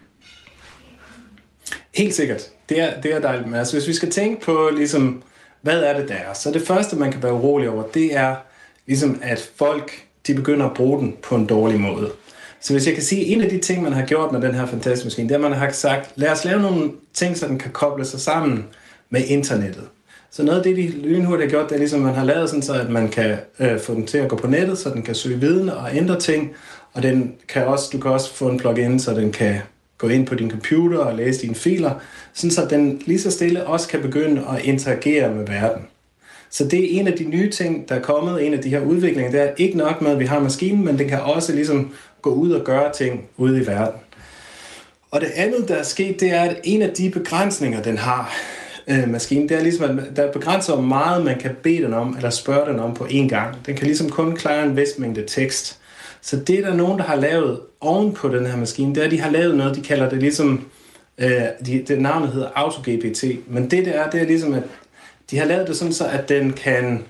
Helt 1.97 2.15
sikkert. 2.15 2.51
Det 2.69 2.81
er, 2.81 3.01
det 3.01 3.15
er 3.15 3.21
dejligt. 3.21 3.47
Men 3.47 3.55
altså, 3.59 3.77
hvis 3.77 3.89
vi 3.89 3.93
skal 3.93 4.11
tænke 4.11 4.41
på, 4.41 4.71
ligesom, 4.77 5.23
hvad 5.63 5.83
er 5.83 5.99
det, 6.01 6.09
der 6.09 6.15
er? 6.15 6.35
Så 6.35 6.51
det 6.51 6.63
første, 6.63 6.97
man 6.97 7.13
kan 7.13 7.23
være 7.23 7.33
urolig 7.33 7.71
over, 7.71 7.83
det 7.83 8.17
er, 8.17 8.37
ligesom, 8.87 9.21
at 9.23 9.51
folk 9.57 9.93
de 10.27 10.35
begynder 10.35 10.67
at 10.67 10.75
bruge 10.75 11.01
den 11.01 11.17
på 11.23 11.37
en 11.37 11.47
dårlig 11.47 11.81
måde. 11.81 12.11
Så 12.61 12.73
hvis 12.73 12.87
jeg 12.87 12.95
kan 12.95 13.03
sige, 13.03 13.25
en 13.25 13.41
af 13.41 13.51
de 13.51 13.59
ting, 13.59 13.83
man 13.83 13.93
har 13.93 14.07
gjort 14.07 14.33
med 14.33 14.41
den 14.41 14.55
her 14.55 14.67
fantastiske 14.67 15.07
maskine, 15.07 15.29
det 15.29 15.35
er, 15.35 15.39
at 15.39 15.51
man 15.51 15.53
har 15.53 15.71
sagt, 15.71 16.13
lad 16.17 16.31
os 16.31 16.45
lave 16.45 16.63
nogle 16.63 16.91
ting, 17.15 17.37
så 17.37 17.49
den 17.49 17.59
kan 17.59 17.71
koble 17.71 18.05
sig 18.05 18.21
sammen 18.21 18.67
med 19.11 19.25
internettet. 19.27 19.85
Så 20.31 20.43
noget 20.43 20.59
af 20.59 20.65
det, 20.65 20.77
de 20.77 20.89
lynhurtigt 20.89 21.53
har 21.53 21.59
gjort, 21.59 21.69
det 21.69 21.75
er 21.75 21.79
ligesom, 21.79 22.01
at 22.01 22.07
man 22.07 22.15
har 22.15 22.25
lavet 22.25 22.49
sådan, 22.49 22.63
så 22.63 22.73
at 22.73 22.91
man 22.91 23.09
kan 23.09 23.37
øh, 23.59 23.81
få 23.81 23.95
den 23.95 24.07
til 24.07 24.19
at 24.19 24.29
gå 24.29 24.37
på 24.37 24.47
nettet, 24.47 24.79
så 24.79 24.91
den 24.91 25.03
kan 25.03 25.15
søge 25.15 25.41
viden 25.41 25.69
og 25.69 25.97
ændre 25.97 26.21
ting, 26.21 26.51
og 26.93 27.03
den 27.03 27.35
kan 27.49 27.67
også, 27.67 27.91
du 27.93 27.99
kan 27.99 28.11
også 28.11 28.35
få 28.35 28.49
en 28.49 28.59
plugin, 28.59 29.01
så 29.01 29.15
den 29.15 29.33
kan 29.33 29.57
gå 29.99 30.09
ind 30.09 30.27
på 30.27 30.35
din 30.35 30.51
computer 30.51 30.99
og 30.99 31.15
læse 31.15 31.43
dine 31.43 31.55
filer, 31.55 31.91
sådan 32.35 32.51
så 32.51 32.67
den 32.71 33.03
lige 33.07 33.21
så 33.21 33.31
stille 33.31 33.67
også 33.67 33.89
kan 33.89 34.03
begynde 34.03 34.45
at 34.57 34.65
interagere 34.65 35.35
med 35.35 35.47
verden. 35.47 35.83
Så 36.51 36.65
det 36.65 36.85
er 36.85 37.01
en 37.01 37.07
af 37.07 37.13
de 37.13 37.25
nye 37.25 37.51
ting, 37.51 37.89
der 37.89 37.95
er 37.95 38.01
kommet, 38.01 38.47
en 38.47 38.55
af 38.55 38.63
de 38.63 38.69
her 38.69 38.81
udviklinger, 38.81 39.31
det 39.31 39.41
er 39.41 39.51
ikke 39.57 39.79
nok 39.79 40.03
med, 40.03 40.11
at 40.11 40.19
vi 40.19 40.25
har 40.25 40.41
maskinen, 40.41 40.85
men 40.85 40.99
den 40.99 41.09
kan 41.09 41.21
også 41.21 41.53
ligesom 41.53 41.95
gå 42.23 42.31
ud 42.31 42.51
og 42.51 42.65
gøre 42.65 42.93
ting 42.93 43.25
ude 43.37 43.63
i 43.63 43.67
verden. 43.67 44.01
Og 45.11 45.21
det 45.21 45.31
andet, 45.35 45.69
der 45.69 45.75
er 45.75 45.83
sket, 45.83 46.21
det 46.21 46.33
er, 46.33 46.41
at 46.41 46.61
en 46.65 46.83
af 46.83 46.91
de 46.91 47.11
begrænsninger, 47.11 47.83
den 47.83 47.99
har, 47.99 48.35
øh, 48.89 49.09
maskinen, 49.09 49.49
det 49.49 49.57
er 49.57 49.63
ligesom, 49.63 49.99
at 49.99 50.17
der 50.17 50.33
begrænser, 50.33 50.75
hvor 50.75 50.83
meget 50.83 51.25
man 51.25 51.39
kan 51.39 51.51
bede 51.63 51.83
den 51.83 51.95
om, 51.95 52.17
eller 52.17 52.31
spørge 52.31 52.73
den 52.73 52.81
om 52.81 52.95
på 52.95 53.05
én 53.05 53.29
gang. 53.29 53.67
Den 53.67 53.77
kan 53.77 53.87
ligesom 53.87 54.11
kun 54.11 54.37
klare 54.37 54.67
en 54.67 54.77
vis 54.77 54.99
mængde 54.99 55.25
tekst. 55.27 55.79
Så 56.21 56.37
det 56.37 56.59
er 56.59 56.63
der 56.63 56.75
nogen, 56.75 56.99
der 56.99 57.05
har 57.05 57.17
lavet 57.17 57.61
oven 57.81 58.13
på 58.13 58.29
den 58.29 58.47
her 58.47 58.57
maskine, 58.57 58.95
det 58.95 59.01
er, 59.01 59.05
at 59.05 59.11
de 59.11 59.21
har 59.21 59.31
lavet 59.31 59.57
noget, 59.57 59.77
de 59.77 59.83
kalder 59.83 60.09
det 60.09 60.19
ligesom, 60.19 60.67
øh, 61.19 61.43
de, 61.67 61.85
det 61.89 62.01
navnet 62.01 62.33
hedder 62.33 62.49
AutoGPT, 62.55 63.25
men 63.47 63.63
det 63.63 63.85
det 63.85 63.97
er, 63.97 64.11
det 64.11 64.21
er 64.23 64.27
ligesom, 64.27 64.55
at 64.55 64.63
de 65.31 65.39
har 65.39 65.47
lavet 65.47 65.69
det 65.69 65.77
sådan 65.77 65.93
så, 65.93 66.07
at 66.07 66.29
den 66.29 66.53
kan 66.53 67.05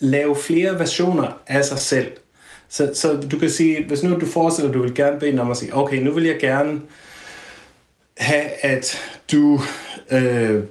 lave 0.00 0.36
flere 0.36 0.78
versioner 0.78 1.40
af 1.46 1.64
sig 1.64 1.78
selv. 1.78 2.12
Så, 2.68 2.90
så 2.94 3.16
du 3.30 3.38
kan 3.38 3.50
sige, 3.50 3.84
hvis 3.84 4.02
nu 4.02 4.20
du 4.20 4.26
forestiller, 4.26 4.68
at 4.70 4.74
du 4.74 4.82
vil 4.82 4.94
gerne 4.94 5.20
bede 5.20 5.30
den 5.30 5.38
om 5.38 5.50
at 5.50 5.56
sige, 5.56 5.76
okay, 5.76 6.02
nu 6.02 6.12
vil 6.12 6.24
jeg 6.24 6.38
gerne 6.40 6.80
have, 8.16 8.44
at 8.62 8.98
du, 9.32 9.60
øh, 10.10 10.62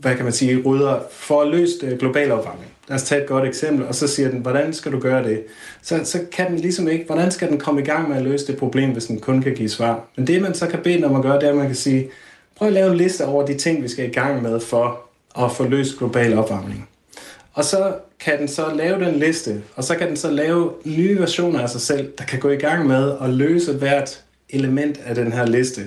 hvad 0.00 0.14
kan 0.14 0.24
man 0.24 0.32
sige, 0.32 0.62
rydder 0.62 1.00
for 1.10 1.42
at 1.42 1.48
løse 1.48 1.86
øh, 1.86 1.98
global 1.98 2.32
opvarmning 2.32 2.73
lad 2.88 2.94
os 2.94 3.02
tage 3.02 3.22
et 3.22 3.28
godt 3.28 3.48
eksempel, 3.48 3.86
og 3.86 3.94
så 3.94 4.06
siger 4.06 4.30
den, 4.30 4.38
hvordan 4.38 4.72
skal 4.72 4.92
du 4.92 4.98
gøre 4.98 5.24
det? 5.24 5.42
Så, 5.82 6.00
så 6.04 6.18
kan 6.32 6.50
den 6.50 6.58
ligesom 6.58 6.88
ikke, 6.88 7.04
hvordan 7.06 7.30
skal 7.30 7.48
den 7.48 7.58
komme 7.58 7.80
i 7.80 7.84
gang 7.84 8.08
med 8.08 8.16
at 8.16 8.22
løse 8.22 8.46
det 8.46 8.56
problem, 8.56 8.90
hvis 8.90 9.04
den 9.04 9.20
kun 9.20 9.42
kan 9.42 9.54
give 9.54 9.68
svar? 9.68 10.04
Men 10.16 10.26
det, 10.26 10.42
man 10.42 10.54
så 10.54 10.66
kan 10.66 10.78
bede 10.78 10.94
den 10.94 11.04
om 11.04 11.16
at 11.16 11.22
gøre, 11.22 11.34
det 11.34 11.44
er, 11.44 11.50
at 11.50 11.56
man 11.56 11.66
kan 11.66 11.74
sige, 11.74 12.10
prøv 12.56 12.68
at 12.68 12.74
lave 12.74 12.90
en 12.90 12.96
liste 12.96 13.26
over 13.26 13.46
de 13.46 13.54
ting, 13.54 13.82
vi 13.82 13.88
skal 13.88 14.08
i 14.08 14.12
gang 14.12 14.42
med 14.42 14.60
for 14.60 15.00
at 15.44 15.52
få 15.52 15.68
løst 15.68 15.98
global 15.98 16.38
opvarmning. 16.38 16.88
Og 17.52 17.64
så 17.64 17.94
kan 18.20 18.38
den 18.38 18.48
så 18.48 18.74
lave 18.74 19.04
den 19.04 19.14
liste, 19.14 19.62
og 19.76 19.84
så 19.84 19.94
kan 19.94 20.08
den 20.08 20.16
så 20.16 20.30
lave 20.30 20.72
nye 20.84 21.18
versioner 21.18 21.60
af 21.60 21.70
sig 21.70 21.80
selv, 21.80 22.12
der 22.18 22.24
kan 22.24 22.38
gå 22.38 22.48
i 22.50 22.56
gang 22.56 22.86
med 22.86 23.12
at 23.22 23.30
løse 23.30 23.72
hvert 23.72 24.22
element 24.50 25.00
af 25.06 25.14
den 25.14 25.32
her 25.32 25.46
liste. 25.46 25.80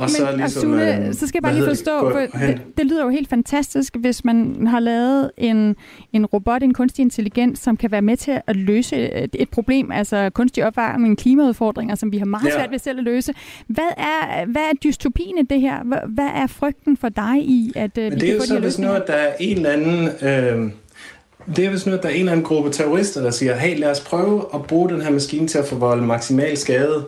Og 0.00 0.06
Men, 0.06 0.08
så, 0.08 0.36
ligesom, 0.36 0.62
Sune, 0.62 1.06
øh, 1.06 1.14
så 1.14 1.26
skal 1.26 1.38
jeg 1.38 1.42
bare 1.42 1.54
lige 1.54 1.66
forstå, 1.66 2.10
for 2.10 2.18
det, 2.18 2.60
det 2.78 2.86
lyder 2.86 3.04
jo 3.04 3.08
helt 3.08 3.28
fantastisk, 3.28 3.96
hvis 3.96 4.24
man 4.24 4.66
har 4.66 4.80
lavet 4.80 5.30
en, 5.38 5.76
en 6.12 6.26
robot, 6.26 6.62
en 6.62 6.74
kunstig 6.74 7.02
intelligens, 7.02 7.58
som 7.58 7.76
kan 7.76 7.90
være 7.90 8.02
med 8.02 8.16
til 8.16 8.40
at 8.46 8.56
løse 8.56 8.96
et, 9.34 9.48
problem, 9.48 9.92
altså 9.92 10.30
kunstig 10.34 10.66
opvarmning, 10.66 11.18
klimaudfordringer, 11.18 11.94
som 11.94 12.12
vi 12.12 12.18
har 12.18 12.26
meget 12.26 12.44
ja. 12.44 12.50
svært 12.50 12.70
ved 12.70 12.78
selv 12.78 12.98
at 12.98 13.04
løse. 13.04 13.34
Hvad 13.66 13.90
er, 13.96 14.46
hvad 14.46 14.62
er 14.62 14.74
dystopien 14.84 15.38
i 15.38 15.42
det 15.42 15.60
her? 15.60 15.82
Hvad, 16.06 16.28
er 16.34 16.46
frygten 16.46 16.96
for 16.96 17.08
dig 17.08 17.36
i, 17.38 17.72
at 17.76 17.98
øh, 17.98 18.04
Men 18.04 18.12
vi 18.12 18.18
det 18.18 18.30
er 18.30 18.34
jo 18.34 18.40
så, 18.40 18.58
hvis 18.58 18.78
nu, 18.78 18.92
at 18.92 19.06
der 19.06 19.12
er 19.12 19.32
en 19.40 19.56
eller 19.56 19.70
anden... 19.70 20.08
Øh, 20.22 20.70
det 21.56 21.64
er 21.64 21.70
hvis 21.70 21.86
nu, 21.86 21.92
at 21.92 22.02
der 22.02 22.08
er 22.08 22.12
en 22.12 22.18
eller 22.18 22.32
anden 22.32 22.46
gruppe 22.46 22.70
terrorister, 22.70 23.22
der 23.22 23.30
siger, 23.30 23.56
hey, 23.56 23.78
lad 23.78 23.90
os 23.90 24.00
prøve 24.00 24.44
at 24.54 24.62
bruge 24.62 24.88
den 24.88 25.02
her 25.02 25.10
maskine 25.10 25.48
til 25.48 25.58
at 25.58 25.66
forvolde 25.66 26.02
maksimal 26.02 26.56
skade. 26.56 27.04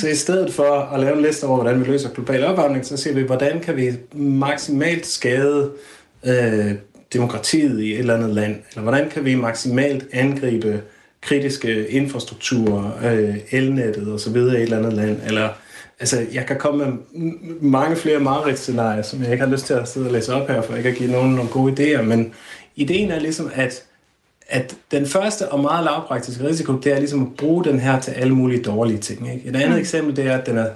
Så 0.00 0.08
i 0.08 0.14
stedet 0.14 0.52
for 0.52 0.94
at 0.94 1.00
lave 1.00 1.16
en 1.16 1.22
liste 1.22 1.44
over, 1.44 1.62
hvordan 1.62 1.80
vi 1.80 1.84
løser 1.84 2.10
global 2.10 2.44
opvarmning, 2.44 2.86
så 2.86 2.96
siger 2.96 3.14
vi, 3.14 3.22
hvordan 3.22 3.60
kan 3.60 3.76
vi 3.76 3.92
maksimalt 4.12 5.06
skade 5.06 5.70
øh, 6.26 6.72
demokratiet 7.12 7.80
i 7.80 7.92
et 7.92 7.98
eller 7.98 8.14
andet 8.14 8.30
land? 8.30 8.56
Eller 8.70 8.82
hvordan 8.82 9.10
kan 9.10 9.24
vi 9.24 9.34
maksimalt 9.34 10.06
angribe 10.12 10.82
kritiske 11.20 11.88
infrastrukturer, 11.88 12.90
øh, 13.04 13.36
elnettet 13.50 14.12
osv. 14.12 14.36
i 14.36 14.38
et 14.38 14.62
eller 14.62 14.78
andet 14.78 14.92
land? 14.92 15.20
Eller 15.26 15.48
altså, 16.00 16.26
jeg 16.32 16.46
kan 16.46 16.56
komme 16.58 16.84
med 16.84 16.92
mange 17.60 17.96
flere 17.96 18.20
mareridsscenarier, 18.20 19.02
som 19.02 19.22
jeg 19.22 19.32
ikke 19.32 19.44
har 19.44 19.52
lyst 19.52 19.66
til 19.66 19.74
at 19.74 19.88
sidde 19.88 20.06
og 20.06 20.12
læse 20.12 20.34
op 20.34 20.48
her, 20.48 20.62
for 20.62 20.76
ikke 20.76 20.88
at 20.88 20.96
give 20.96 21.12
nogen 21.12 21.34
nogle 21.34 21.50
gode 21.50 21.72
idéer, 21.72 22.02
men 22.02 22.32
ideen 22.76 23.10
er 23.10 23.20
ligesom, 23.20 23.50
at, 23.54 23.82
at 24.48 24.76
den 24.90 25.06
første 25.06 25.48
og 25.48 25.60
meget 25.60 25.84
lavpraktiske 25.84 26.48
risiko, 26.48 26.78
det 26.78 26.92
er 26.92 26.98
ligesom 26.98 27.22
at 27.22 27.36
bruge 27.36 27.64
den 27.64 27.80
her 27.80 28.00
til 28.00 28.10
alle 28.10 28.34
mulige 28.34 28.62
dårlige 28.62 28.98
ting. 28.98 29.34
Ikke? 29.34 29.48
Et 29.48 29.56
andet 29.56 29.70
mm. 29.70 29.76
eksempel, 29.76 30.16
det 30.16 30.26
er, 30.26 30.38
at 30.38 30.46
den 30.46 30.58
er, 30.58 30.68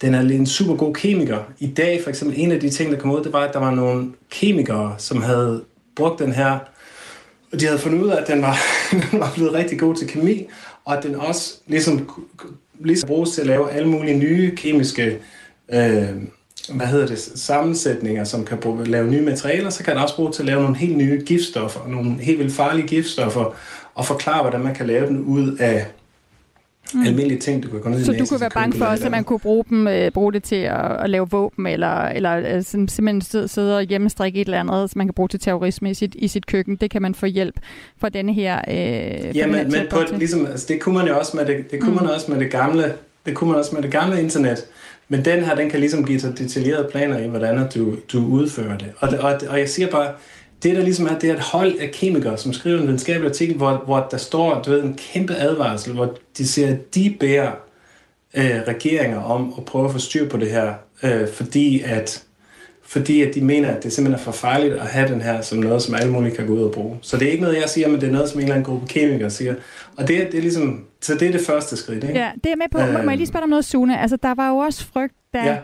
den 0.00 0.14
er 0.14 0.20
en 0.20 0.46
super 0.46 0.74
god 0.74 0.94
kemiker. 0.94 1.38
I 1.58 1.66
dag, 1.66 2.02
for 2.02 2.10
eksempel, 2.10 2.40
en 2.40 2.52
af 2.52 2.60
de 2.60 2.70
ting, 2.70 2.92
der 2.92 2.98
kom 2.98 3.10
ud, 3.10 3.24
det 3.24 3.32
var, 3.32 3.40
at 3.40 3.52
der 3.52 3.58
var 3.58 3.74
nogle 3.74 4.12
kemikere, 4.30 4.94
som 4.98 5.22
havde 5.22 5.62
brugt 5.96 6.18
den 6.18 6.32
her, 6.32 6.58
og 7.52 7.60
de 7.60 7.66
havde 7.66 7.78
fundet 7.78 8.02
ud 8.02 8.08
af, 8.08 8.20
at 8.20 8.28
den 8.28 8.42
var, 8.42 8.56
den 9.10 9.20
var 9.20 9.32
blevet 9.34 9.52
rigtig 9.52 9.78
god 9.78 9.94
til 9.94 10.08
kemi, 10.08 10.46
og 10.84 10.96
at 10.96 11.02
den 11.02 11.14
også 11.14 11.54
ligesom, 11.66 12.10
ligesom 12.80 13.06
bruges 13.06 13.30
til 13.30 13.40
at 13.40 13.46
lave 13.46 13.70
alle 13.70 13.88
mulige 13.88 14.18
nye 14.18 14.56
kemiske 14.56 15.18
øh, 15.72 16.08
hvad 16.68 16.86
hedder 16.86 17.06
det, 17.06 17.18
sammensætninger, 17.18 18.24
som 18.24 18.44
kan 18.44 18.58
bruge, 18.58 18.84
lave 18.84 19.10
nye 19.10 19.22
materialer, 19.22 19.70
så 19.70 19.84
kan 19.84 19.94
den 19.94 20.02
også 20.02 20.16
bruge 20.16 20.32
til 20.32 20.42
at 20.42 20.46
lave 20.46 20.62
nogle 20.62 20.76
helt 20.76 20.96
nye 20.96 21.22
giftstoffer, 21.26 21.80
nogle 21.88 22.16
helt 22.20 22.38
vildt 22.38 22.52
farlige 22.52 22.86
giftstoffer, 22.86 23.54
og 23.94 24.06
forklare, 24.06 24.42
hvordan 24.42 24.60
man 24.60 24.74
kan 24.74 24.86
lave 24.86 25.06
den 25.06 25.24
ud 25.24 25.56
af 25.56 25.86
mm. 26.94 27.02
almindelige 27.02 27.40
ting, 27.40 27.62
du 27.62 27.68
kan 27.68 27.80
gå 27.80 27.88
ned 27.88 28.04
Så 28.04 28.12
du 28.12 28.26
kunne 28.26 28.40
være 28.40 28.50
bange 28.50 28.78
for 28.78 28.84
også, 28.84 29.04
at 29.04 29.10
man 29.10 29.24
kunne 29.24 29.38
bruge, 29.38 29.64
dem, 29.70 29.88
øh, 29.88 30.10
bruge 30.10 30.32
det 30.32 30.42
til 30.42 30.56
at, 30.56 31.02
at 31.02 31.10
lave 31.10 31.30
våben, 31.30 31.66
eller, 31.66 32.08
eller 32.08 32.56
øh, 32.56 32.62
simpelthen 32.62 33.48
sidde 33.48 33.76
og 33.76 33.82
hjemmestrikke 33.82 34.40
et 34.40 34.44
eller 34.44 34.60
andet, 34.60 34.90
som 34.90 34.98
man 34.98 35.06
kan 35.06 35.14
bruge 35.14 35.28
til 35.28 35.40
terrorisme 35.40 35.90
i 35.90 35.94
sit, 35.94 36.14
i 36.14 36.28
sit 36.28 36.46
køkken. 36.46 36.76
Det 36.76 36.90
kan 36.90 37.02
man 37.02 37.14
få 37.14 37.26
hjælp 37.26 37.54
fra 37.98 38.08
denne 38.08 38.34
her 38.34 38.60
øh, 38.68 39.36
Ja, 39.36 39.46
men, 39.46 39.70
men 39.70 39.86
på, 39.90 39.98
ligesom, 40.18 40.46
altså, 40.46 40.66
det 40.68 40.80
kunne 40.80 40.94
man 40.94 41.06
jo 41.06 41.18
også 41.18 41.36
med 41.36 41.46
det, 41.46 41.70
det, 41.70 41.80
kunne 41.80 41.94
mm. 41.94 42.02
man 42.02 42.14
også 42.14 42.30
med 42.30 42.40
det 42.40 42.50
gamle 42.50 42.94
det 43.26 43.34
kunne 43.34 43.50
man 43.50 43.58
også 43.58 43.74
med 43.74 43.82
det 43.82 43.92
gamle 43.92 44.22
internet. 44.22 44.64
Men 45.08 45.24
den 45.24 45.44
her, 45.44 45.54
den 45.54 45.70
kan 45.70 45.80
ligesom 45.80 46.04
give 46.04 46.20
sig 46.20 46.38
detaljerede 46.38 46.88
planer 46.90 47.18
i, 47.18 47.26
hvordan 47.26 47.68
du, 47.74 47.96
du 48.12 48.26
udfører 48.26 48.78
det. 48.78 48.92
Og, 48.98 49.08
og, 49.20 49.40
og 49.48 49.58
jeg 49.58 49.68
siger 49.68 49.90
bare, 49.90 50.12
det 50.62 50.76
der 50.76 50.82
ligesom 50.82 51.06
er, 51.06 51.18
det 51.18 51.30
er 51.30 51.34
et 51.34 51.40
hold 51.40 51.78
af 51.78 51.90
kemikere, 51.90 52.38
som 52.38 52.52
skriver 52.52 52.78
en 52.78 52.86
videnskabelig 52.86 53.28
artikel, 53.28 53.56
hvor, 53.56 53.82
hvor 53.86 54.08
der 54.10 54.16
står 54.16 54.62
du 54.62 54.70
ved, 54.70 54.82
en 54.82 54.98
kæmpe 55.12 55.34
advarsel, 55.34 55.92
hvor 55.92 56.16
de 56.38 56.46
siger, 56.46 56.68
at 56.68 56.94
de 56.94 57.16
bærer 57.20 57.52
øh, 58.36 58.60
regeringer 58.68 59.22
om 59.22 59.54
at 59.58 59.64
prøve 59.64 59.84
at 59.84 59.92
få 59.92 59.98
styr 59.98 60.28
på 60.28 60.36
det 60.36 60.50
her, 60.50 60.74
øh, 61.02 61.28
fordi 61.28 61.82
at 61.82 62.24
fordi 62.86 63.22
at 63.22 63.34
de 63.34 63.40
mener, 63.40 63.68
at 63.68 63.82
det 63.82 63.92
simpelthen 63.92 64.20
er 64.20 64.24
for 64.24 64.32
farligt 64.32 64.74
at 64.74 64.86
have 64.86 65.08
den 65.08 65.20
her 65.20 65.40
som 65.40 65.58
noget, 65.58 65.82
som 65.82 65.94
alle 65.94 66.12
mulige 66.12 66.36
kan 66.36 66.46
gå 66.46 66.52
ud 66.52 66.62
og 66.62 66.72
bruge. 66.72 66.98
Så 67.02 67.16
det 67.16 67.28
er 67.28 67.32
ikke 67.32 67.42
noget, 67.42 67.60
jeg 67.60 67.68
siger, 67.68 67.88
men 67.88 68.00
det 68.00 68.08
er 68.08 68.12
noget, 68.12 68.28
som 68.28 68.38
en 68.40 68.42
eller 68.42 68.54
anden 68.54 68.64
gruppe 68.72 68.86
kemikere 68.86 69.30
siger. 69.30 69.54
Og 69.96 70.08
det, 70.08 70.28
det 70.32 70.38
er 70.38 70.42
ligesom, 70.42 70.84
så 71.04 71.14
det 71.14 71.28
er 71.28 71.32
det 71.32 71.40
første 71.46 71.76
skridt, 71.76 72.04
ikke? 72.04 72.18
Ja, 72.18 72.32
det 72.44 72.52
er 72.52 72.56
med 72.56 72.66
på. 72.72 72.78
Må 72.78 72.84
jeg 72.84 73.04
lige 73.04 73.14
øhm. 73.14 73.26
spørge 73.26 73.42
om 73.42 73.48
noget, 73.48 73.64
Sune? 73.64 74.00
Altså, 74.00 74.16
der 74.16 74.34
var 74.34 74.48
jo 74.48 74.56
også 74.56 74.86
frygt, 74.86 75.14
da 75.34 75.44
ja. 75.44 75.58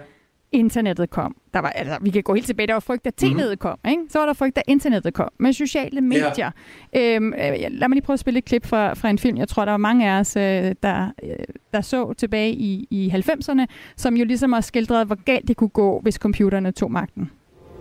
internettet 0.53 1.11
kom. 1.11 1.37
Der 1.55 1.61
var, 1.61 1.69
altså, 1.69 1.99
vi 2.01 2.11
kan 2.11 2.23
gå 2.23 2.35
helt 2.35 2.47
tilbage, 2.47 2.67
der 2.67 2.73
var 2.73 2.81
frygt, 2.81 3.05
da 3.05 3.11
tv'et 3.23 3.35
mm-hmm. 3.35 3.57
kom. 3.57 3.79
Ikke? 3.89 4.03
Så 4.09 4.19
var 4.19 4.27
der 4.27 4.33
frygt, 4.33 4.57
da 4.57 4.63
internettet 4.67 5.15
kom. 5.15 5.29
Med 5.39 5.53
sociale 5.53 6.01
medier. 6.01 6.51
Ja. 6.95 7.17
Øhm, 7.17 7.33
øh, 7.33 7.55
lad 7.71 7.89
mig 7.89 7.91
lige 7.91 8.03
prøve 8.03 8.15
at 8.15 8.21
spille 8.21 8.39
et 8.39 8.45
klip 8.45 8.67
fra, 8.67 8.95
fra 8.95 9.11
en 9.11 9.19
film, 9.19 9.37
jeg 9.37 9.49
tror, 9.49 9.65
der 9.65 9.73
var 9.73 9.79
mange 9.79 10.11
af 10.11 10.21
os, 10.21 10.37
øh, 10.37 10.43
der, 10.83 11.13
øh, 11.23 11.37
der 11.73 11.81
så 11.81 12.13
tilbage 12.13 12.53
i, 12.53 12.87
i 12.91 13.13
90'erne, 13.15 13.67
som 13.97 14.17
jo 14.17 14.25
ligesom 14.25 14.53
har 14.53 14.61
skildret, 14.61 15.07
hvor 15.07 15.25
galt 15.25 15.49
det 15.49 15.57
kunne 15.57 15.69
gå, 15.69 16.01
hvis 16.03 16.15
computerne 16.15 16.73
tog 16.73 16.93
magten. 16.93 17.31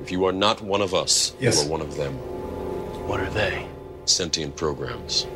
If 0.03 0.11
you 0.13 0.27
are 0.27 0.33
not 0.33 0.61
one 0.61 0.83
of 0.83 0.93
us, 1.03 1.35
yes. 1.43 1.65
you 1.67 1.73
are 1.73 1.81
one 1.81 1.89
of 1.89 1.95
them. 1.95 2.13
What 3.09 3.19
are 3.19 3.31
they? 3.31 3.57
Sentient 4.05 4.55
programs. 4.55 5.27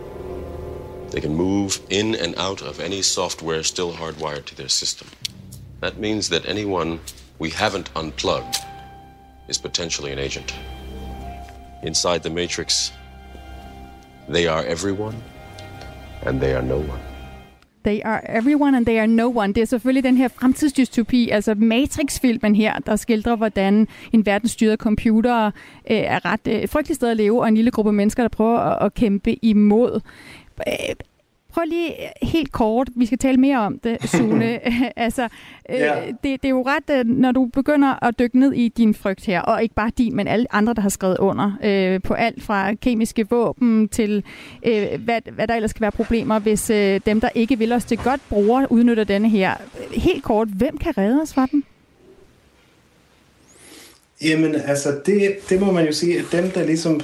They 1.14 1.22
can 1.22 1.36
move 1.36 1.80
in 1.90 2.16
and 2.16 2.34
out 2.38 2.64
of 2.64 2.80
any 2.80 3.04
software 3.04 3.62
still 3.62 3.92
hardwired 3.92 4.46
to 4.46 4.56
their 4.56 4.70
system. 4.70 5.08
That 5.80 6.00
means 6.00 6.30
that 6.30 6.44
anyone 6.48 7.00
we 7.38 7.50
haven't 7.52 7.92
unplugged 7.96 8.56
is 9.48 9.60
potentially 9.60 10.12
an 10.12 10.18
agent. 10.18 10.56
Inside 11.84 12.20
the 12.24 12.32
Matrix, 12.32 12.92
they 14.28 14.48
are 14.48 14.64
everyone 14.64 15.16
and 16.26 16.42
they 16.42 16.56
are 16.56 16.64
no 16.64 16.78
one. 16.78 17.00
They 17.84 18.02
are 18.02 18.22
everyone 18.26 18.76
and 18.76 18.86
they 18.86 18.98
are 19.00 19.08
no 19.08 19.30
one. 19.30 19.54
Det 19.54 19.62
er 19.62 19.66
selvfølgelig 19.66 20.04
den 20.04 20.18
her 20.18 20.28
fremtidsdystopi, 20.28 21.30
altså 21.30 21.56
Matrix-filmen 21.56 22.56
her, 22.56 22.80
der 22.86 22.96
skildrer, 22.96 23.36
hvordan 23.36 23.88
en 24.14 24.26
verden 24.26 24.50
styret 24.50 24.80
computer 24.80 25.46
øh, 25.46 25.52
er 25.98 26.26
ret 26.26 26.48
øh, 26.48 26.70
frygtelig 26.70 26.96
sted 26.96 27.10
at 27.10 27.18
leve, 27.18 27.42
og 27.42 27.48
en 27.48 27.56
lille 27.56 27.72
gruppe 27.72 27.92
mennesker, 27.92 28.24
der 28.24 28.30
prøver 28.30 28.60
at, 28.60 28.86
at 28.86 28.94
kæmpe 28.94 29.46
imod. 29.46 30.02
Prøv 31.54 31.64
lige 31.68 32.04
øh, 32.04 32.10
helt 32.22 32.52
kort, 32.52 32.90
vi 32.96 33.06
skal 33.06 33.18
tale 33.18 33.38
mere 33.38 33.60
om 33.60 33.80
det, 33.80 33.98
Sune. 34.10 34.60
altså, 35.06 35.24
øh, 35.70 35.80
ja. 35.80 35.96
det, 36.08 36.24
det 36.24 36.46
er 36.46 36.50
jo 36.50 36.66
ret, 36.68 36.98
øh, 37.00 37.06
når 37.06 37.32
du 37.32 37.46
begynder 37.46 38.04
at 38.04 38.20
dykke 38.20 38.40
ned 38.40 38.54
i 38.54 38.68
din 38.68 38.94
frygt 38.94 39.26
her, 39.26 39.42
og 39.42 39.64
ikke 39.64 39.76
bare 39.76 39.92
din, 39.98 40.16
men 40.16 40.28
alle 40.28 40.56
andre, 40.56 40.74
der 40.74 40.82
har 40.82 40.90
skrevet 40.90 41.18
under, 41.18 41.52
øh, 41.64 42.02
på 42.02 42.14
alt 42.14 42.44
fra 42.44 42.74
kemiske 42.74 43.30
våben 43.30 43.90
til, 43.90 44.24
øh, 44.66 45.04
hvad, 45.04 45.22
hvad 45.32 45.48
der 45.48 45.56
ellers 45.56 45.74
kan 45.74 45.82
være 45.82 45.92
problemer, 45.92 46.40
hvis 46.40 46.70
øh, 46.70 47.02
dem, 47.06 47.22
der 47.22 47.30
ikke 47.36 47.58
vil 47.58 47.72
os 47.72 47.86
til 47.86 47.98
godt 47.98 48.22
bruger, 48.30 48.66
udnytter 48.70 49.04
denne 49.04 49.30
her. 49.30 49.54
Helt 49.92 50.24
kort, 50.24 50.48
hvem 50.48 50.78
kan 50.78 50.98
redde 50.98 51.22
os 51.22 51.34
fra 51.34 51.48
dem? 51.52 51.64
Jamen, 54.24 54.56
altså, 54.56 55.00
det, 55.06 55.36
det 55.50 55.62
må 55.62 55.72
man 55.72 55.86
jo 55.86 55.92
sige, 55.92 56.20
at 56.20 56.26
dem, 56.32 56.50
der 56.52 56.66
ligesom 56.66 57.02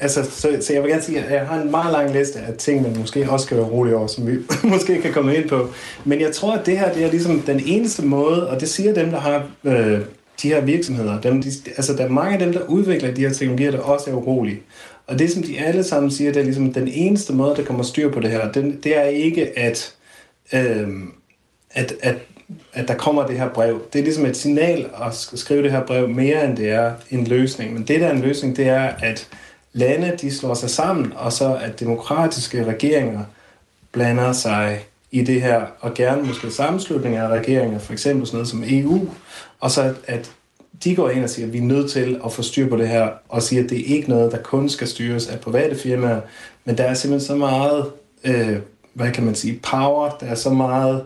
altså, 0.00 0.24
så, 0.30 0.58
så 0.60 0.72
jeg 0.72 0.82
vil 0.82 0.90
gerne 0.90 1.02
sige, 1.02 1.20
at 1.20 1.32
jeg 1.32 1.46
har 1.46 1.62
en 1.62 1.70
meget 1.70 1.92
lang 1.92 2.12
liste 2.12 2.38
af 2.38 2.54
ting, 2.58 2.82
man 2.82 2.98
måske 2.98 3.30
også 3.30 3.46
skal 3.46 3.56
være 3.56 3.66
rolig 3.66 3.94
over, 3.94 4.06
som 4.06 4.26
vi 4.26 4.36
måske 4.74 5.02
kan 5.02 5.12
komme 5.12 5.36
ind 5.36 5.48
på. 5.48 5.68
Men 6.04 6.20
jeg 6.20 6.32
tror, 6.32 6.52
at 6.52 6.66
det 6.66 6.78
her 6.78 6.92
det 6.92 7.04
er 7.04 7.10
ligesom 7.10 7.40
den 7.40 7.62
eneste 7.66 8.04
måde, 8.04 8.50
og 8.50 8.60
det 8.60 8.68
siger 8.68 8.94
dem, 8.94 9.10
der 9.10 9.20
har 9.20 9.46
øh, 9.64 10.00
de 10.42 10.48
her 10.48 10.60
virksomheder. 10.60 11.20
Dem, 11.20 11.42
de, 11.42 11.50
altså, 11.76 11.92
der 11.92 12.04
er 12.04 12.08
mange 12.08 12.32
af 12.32 12.38
dem, 12.38 12.52
der 12.52 12.60
udvikler 12.68 13.14
de 13.14 13.20
her 13.20 13.32
teknologier, 13.32 13.70
der 13.70 13.78
også 13.78 14.10
er 14.10 14.14
urolige. 14.14 14.62
Og 15.06 15.18
det, 15.18 15.30
som 15.30 15.42
de 15.42 15.58
alle 15.58 15.84
sammen 15.84 16.10
siger, 16.10 16.32
det 16.32 16.40
er 16.40 16.44
ligesom 16.44 16.72
den 16.72 16.88
eneste 16.88 17.32
måde, 17.32 17.56
der 17.56 17.64
kommer 17.64 17.82
styr 17.82 18.10
på 18.10 18.20
det 18.20 18.30
her, 18.30 18.52
det, 18.52 18.84
det 18.84 18.96
er 18.96 19.02
ikke, 19.02 19.58
at, 19.58 19.94
øh, 20.52 20.88
at, 21.70 21.94
at 22.02 22.16
at 22.72 22.88
der 22.88 22.94
kommer 22.94 23.26
det 23.26 23.38
her 23.38 23.48
brev. 23.48 23.82
Det 23.92 23.98
er 23.98 24.02
ligesom 24.02 24.26
et 24.26 24.36
signal 24.36 24.86
at 25.06 25.14
skrive 25.14 25.62
det 25.62 25.70
her 25.70 25.86
brev 25.86 26.08
mere, 26.08 26.44
end 26.44 26.56
det 26.56 26.70
er 26.70 26.92
en 27.10 27.26
løsning. 27.26 27.74
Men 27.74 27.82
det, 27.82 28.00
der 28.00 28.06
er 28.06 28.12
en 28.12 28.20
løsning, 28.20 28.56
det 28.56 28.68
er, 28.68 28.90
at 29.02 29.28
lande 29.78 30.16
de 30.20 30.36
slår 30.36 30.54
sig 30.54 30.70
sammen, 30.70 31.12
og 31.16 31.32
så 31.32 31.54
at 31.54 31.80
demokratiske 31.80 32.64
regeringer 32.64 33.24
blander 33.92 34.32
sig 34.32 34.80
i 35.10 35.22
det 35.22 35.42
her, 35.42 35.66
og 35.80 35.94
gerne 35.94 36.22
måske 36.22 36.50
sammenslutninger 36.50 37.28
af 37.28 37.28
regeringer, 37.28 37.78
for 37.78 37.92
eksempel 37.92 38.26
sådan 38.26 38.36
noget 38.36 38.48
som 38.48 38.64
EU, 38.66 39.08
og 39.60 39.70
så 39.70 39.94
at 40.06 40.30
de 40.84 40.96
går 40.96 41.10
ind 41.10 41.24
og 41.24 41.30
siger, 41.30 41.46
at 41.46 41.52
vi 41.52 41.58
er 41.58 41.62
nødt 41.62 41.90
til 41.90 42.20
at 42.24 42.32
få 42.32 42.42
styr 42.42 42.68
på 42.68 42.76
det 42.76 42.88
her, 42.88 43.08
og 43.28 43.42
siger, 43.42 43.64
at 43.64 43.70
det 43.70 43.80
er 43.80 43.94
ikke 43.96 44.08
noget, 44.08 44.32
der 44.32 44.38
kun 44.42 44.68
skal 44.68 44.88
styres 44.88 45.26
af 45.26 45.40
private 45.40 45.76
firmaer, 45.76 46.20
men 46.64 46.78
der 46.78 46.84
er 46.84 46.94
simpelthen 46.94 47.26
så 47.26 47.36
meget, 47.36 47.86
øh, 48.24 48.58
hvad 48.94 49.10
kan 49.12 49.24
man 49.24 49.34
sige, 49.34 49.60
power, 49.62 50.10
der 50.20 50.26
er 50.26 50.34
så 50.34 50.50
meget 50.50 51.04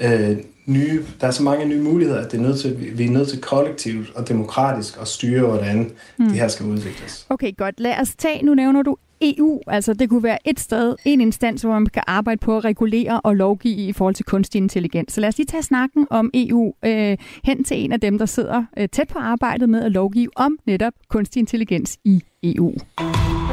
øh, 0.00 0.36
nye, 0.66 1.04
der 1.20 1.26
er 1.26 1.30
så 1.30 1.42
mange 1.42 1.66
nye 1.66 1.80
muligheder, 1.80 2.20
at 2.24 2.32
det 2.32 2.38
er 2.38 2.42
nødt 2.42 2.60
til, 2.60 2.98
vi 2.98 3.04
er 3.04 3.10
nødt 3.10 3.28
til 3.28 3.40
kollektivt 3.40 4.12
og 4.14 4.28
demokratisk 4.28 5.00
at 5.00 5.08
styre, 5.08 5.46
hvordan 5.46 5.90
mm. 6.18 6.26
det 6.26 6.34
her 6.34 6.48
skal 6.48 6.66
udvikles. 6.66 7.26
Okay, 7.30 7.56
godt. 7.56 7.80
Lad 7.80 8.00
os 8.00 8.14
tage, 8.18 8.44
nu 8.44 8.54
nævner 8.54 8.82
du 8.82 8.96
EU, 9.22 9.60
altså 9.66 9.94
det 9.94 10.08
kunne 10.08 10.22
være 10.22 10.48
et 10.48 10.60
sted, 10.60 10.96
en 11.04 11.20
instans, 11.20 11.62
hvor 11.62 11.72
man 11.72 11.86
kan 11.86 12.02
arbejde 12.06 12.38
på 12.38 12.56
at 12.56 12.64
regulere 12.64 13.20
og 13.20 13.36
lovgive 13.36 13.76
i 13.76 13.92
forhold 13.92 14.14
til 14.14 14.24
kunstig 14.24 14.58
intelligens. 14.58 15.12
Så 15.12 15.20
lad 15.20 15.28
os 15.28 15.36
lige 15.36 15.46
tage 15.46 15.62
snakken 15.62 16.06
om 16.10 16.30
EU 16.34 16.74
øh, 16.84 17.16
hen 17.44 17.64
til 17.64 17.84
en 17.84 17.92
af 17.92 18.00
dem, 18.00 18.18
der 18.18 18.26
sidder 18.26 18.64
øh, 18.78 18.88
tæt 18.88 19.08
på 19.08 19.18
arbejdet 19.18 19.68
med 19.68 19.82
at 19.82 19.92
lovgive 19.92 20.28
om 20.36 20.58
netop 20.66 20.92
kunstig 21.08 21.40
intelligens 21.40 21.98
i 22.04 22.22
EU. 22.42 22.74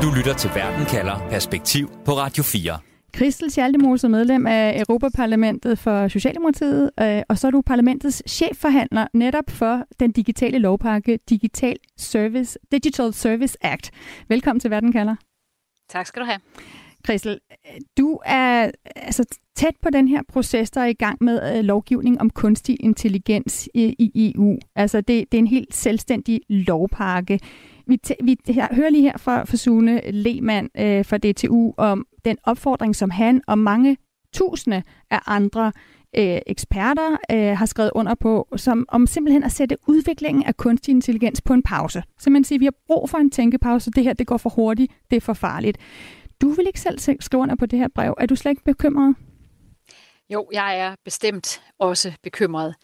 Du 0.01 0.07
lytter 0.17 0.33
til 0.33 0.49
Verden 0.55 0.85
kalder 0.85 1.27
Perspektiv 1.29 1.91
på 2.05 2.11
Radio 2.11 2.43
4. 2.43 2.88
Christel 3.15 3.51
Schaldemose, 3.51 4.09
medlem 4.09 4.47
af 4.47 4.79
Europaparlamentet 4.79 5.79
for 5.79 6.07
Socialdemokratiet, 6.07 6.91
øh, 7.01 7.21
og 7.29 7.37
så 7.37 7.47
er 7.47 7.51
du 7.51 7.61
parlamentets 7.61 8.23
chefforhandler 8.27 9.07
netop 9.13 9.49
for 9.49 9.83
den 9.99 10.11
digitale 10.11 10.59
lovpakke 10.59 11.19
Digital 11.29 11.75
Service, 11.97 12.59
Digital 12.71 13.13
Service 13.13 13.57
Act. 13.61 13.91
Velkommen 14.27 14.59
til 14.59 14.71
Verden 14.71 14.91
kalder. 14.91 15.15
Tak 15.89 16.05
skal 16.05 16.21
du 16.21 16.25
have. 16.25 16.39
Christel, 17.05 17.39
du 17.97 18.19
er 18.25 18.71
altså, 18.95 19.25
tæt 19.55 19.75
på 19.81 19.89
den 19.89 20.07
her 20.07 20.21
proces, 20.27 20.71
der 20.71 20.81
er 20.81 20.85
i 20.85 20.93
gang 20.93 21.17
med 21.23 21.57
øh, 21.57 21.63
lovgivning 21.63 22.21
om 22.21 22.29
kunstig 22.29 22.77
intelligens 22.79 23.69
i, 23.73 23.95
i 23.99 24.33
EU. 24.35 24.57
Altså 24.75 25.01
det, 25.01 25.31
det 25.31 25.37
er 25.37 25.39
en 25.39 25.47
helt 25.47 25.75
selvstændig 25.75 26.41
lovpakke. 26.49 27.39
Vi, 27.87 27.99
vi 28.23 28.37
her, 28.47 28.75
hører 28.75 28.89
lige 28.89 29.01
her 29.01 29.17
fra, 29.17 29.43
fra 29.43 29.57
Sune 29.57 30.11
Lehmann 30.11 30.69
øh, 30.77 31.05
fra 31.05 31.17
DTU 31.17 31.73
om 31.77 32.05
den 32.25 32.38
opfordring, 32.43 32.95
som 32.95 33.09
han 33.09 33.41
og 33.47 33.57
mange 33.57 33.97
tusinde 34.33 34.83
af 35.09 35.19
andre 35.25 35.71
øh, 36.15 36.39
eksperter 36.47 37.17
øh, 37.31 37.57
har 37.57 37.65
skrevet 37.65 37.91
under 37.95 38.15
på, 38.15 38.47
som 38.55 38.85
om 38.89 39.07
simpelthen 39.07 39.43
at 39.43 39.51
sætte 39.51 39.77
udviklingen 39.88 40.43
af 40.43 40.57
kunstig 40.57 40.91
intelligens 40.91 41.41
på 41.41 41.53
en 41.53 41.63
pause. 41.63 42.03
Så 42.19 42.29
man 42.29 42.43
siger, 42.43 42.57
at 42.57 42.59
vi 42.59 42.65
har 42.65 42.73
brug 42.88 43.09
for 43.09 43.17
en 43.17 43.31
tænkepause. 43.31 43.91
Det 43.91 44.03
her 44.03 44.13
det 44.13 44.27
går 44.27 44.38
for 44.38 44.49
hurtigt, 44.49 44.91
det 45.11 45.17
er 45.17 45.21
for 45.21 45.33
farligt. 45.33 45.77
Du 46.41 46.49
vil 46.49 46.67
ikke 46.67 46.79
selv 46.79 46.99
skrive 47.19 47.41
under 47.41 47.55
på 47.55 47.65
det 47.65 47.79
her 47.79 47.88
brev. 47.95 48.15
Er 48.17 48.25
du 48.25 48.35
slet 48.35 48.51
ikke 48.51 48.63
bekymret? 48.63 49.15
Jo, 50.29 50.47
jeg 50.53 50.79
er 50.79 50.95
bestemt 51.05 51.61
også 51.79 52.13
bekymret. 52.23 52.75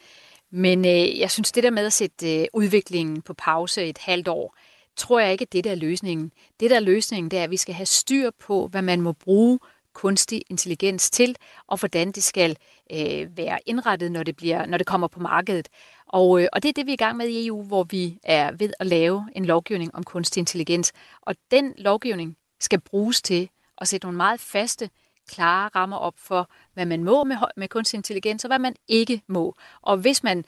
Men 0.51 0.85
øh, 0.85 1.19
jeg 1.19 1.31
synes, 1.31 1.51
det 1.51 1.63
der 1.63 1.71
med 1.71 1.85
at 1.85 1.93
sætte 1.93 2.41
øh, 2.41 2.45
udviklingen 2.53 3.21
på 3.21 3.33
pause 3.33 3.83
et 3.83 3.97
halvt 3.97 4.27
år, 4.27 4.55
tror 4.97 5.19
jeg 5.19 5.31
ikke, 5.31 5.41
at 5.41 5.53
det 5.53 5.63
der 5.63 5.71
er 5.71 5.75
løsningen. 5.75 6.31
Det 6.59 6.69
der 6.69 6.75
er 6.75 6.79
løsningen, 6.79 7.31
det 7.31 7.39
er, 7.39 7.43
at 7.43 7.51
vi 7.51 7.57
skal 7.57 7.75
have 7.75 7.85
styr 7.85 8.31
på, 8.39 8.67
hvad 8.67 8.81
man 8.81 9.01
må 9.01 9.11
bruge 9.11 9.59
kunstig 9.93 10.41
intelligens 10.49 11.09
til, 11.11 11.35
og 11.67 11.79
hvordan 11.79 12.11
det 12.11 12.23
skal 12.23 12.57
øh, 12.91 13.37
være 13.37 13.59
indrettet, 13.65 14.11
når 14.11 14.23
det, 14.23 14.35
bliver, 14.35 14.65
når 14.65 14.77
det 14.77 14.87
kommer 14.87 15.07
på 15.07 15.19
markedet. 15.19 15.69
Og, 16.07 16.41
øh, 16.41 16.47
og 16.53 16.63
det 16.63 16.69
er 16.69 16.73
det, 16.73 16.85
vi 16.85 16.91
er 16.91 16.93
i 16.93 17.05
gang 17.05 17.17
med 17.17 17.27
i 17.27 17.47
EU, 17.47 17.63
hvor 17.63 17.83
vi 17.83 18.19
er 18.23 18.51
ved 18.51 18.73
at 18.79 18.87
lave 18.87 19.29
en 19.35 19.45
lovgivning 19.45 19.95
om 19.95 20.03
kunstig 20.03 20.41
intelligens. 20.41 20.93
Og 21.21 21.35
den 21.51 21.73
lovgivning 21.77 22.37
skal 22.59 22.79
bruges 22.79 23.21
til 23.21 23.49
at 23.77 23.87
sætte 23.87 24.05
nogle 24.05 24.17
meget 24.17 24.39
faste, 24.39 24.89
klare 25.27 25.69
rammer 25.75 25.97
op 25.97 26.13
for, 26.17 26.49
hvad 26.73 26.85
man 26.85 27.03
må 27.03 27.23
med, 27.23 27.37
med 27.57 27.67
kunstig 27.67 27.97
intelligens, 27.97 28.45
og 28.45 28.49
hvad 28.49 28.59
man 28.59 28.75
ikke 28.87 29.21
må. 29.27 29.55
Og 29.81 29.97
hvis 29.97 30.23
man 30.23 30.45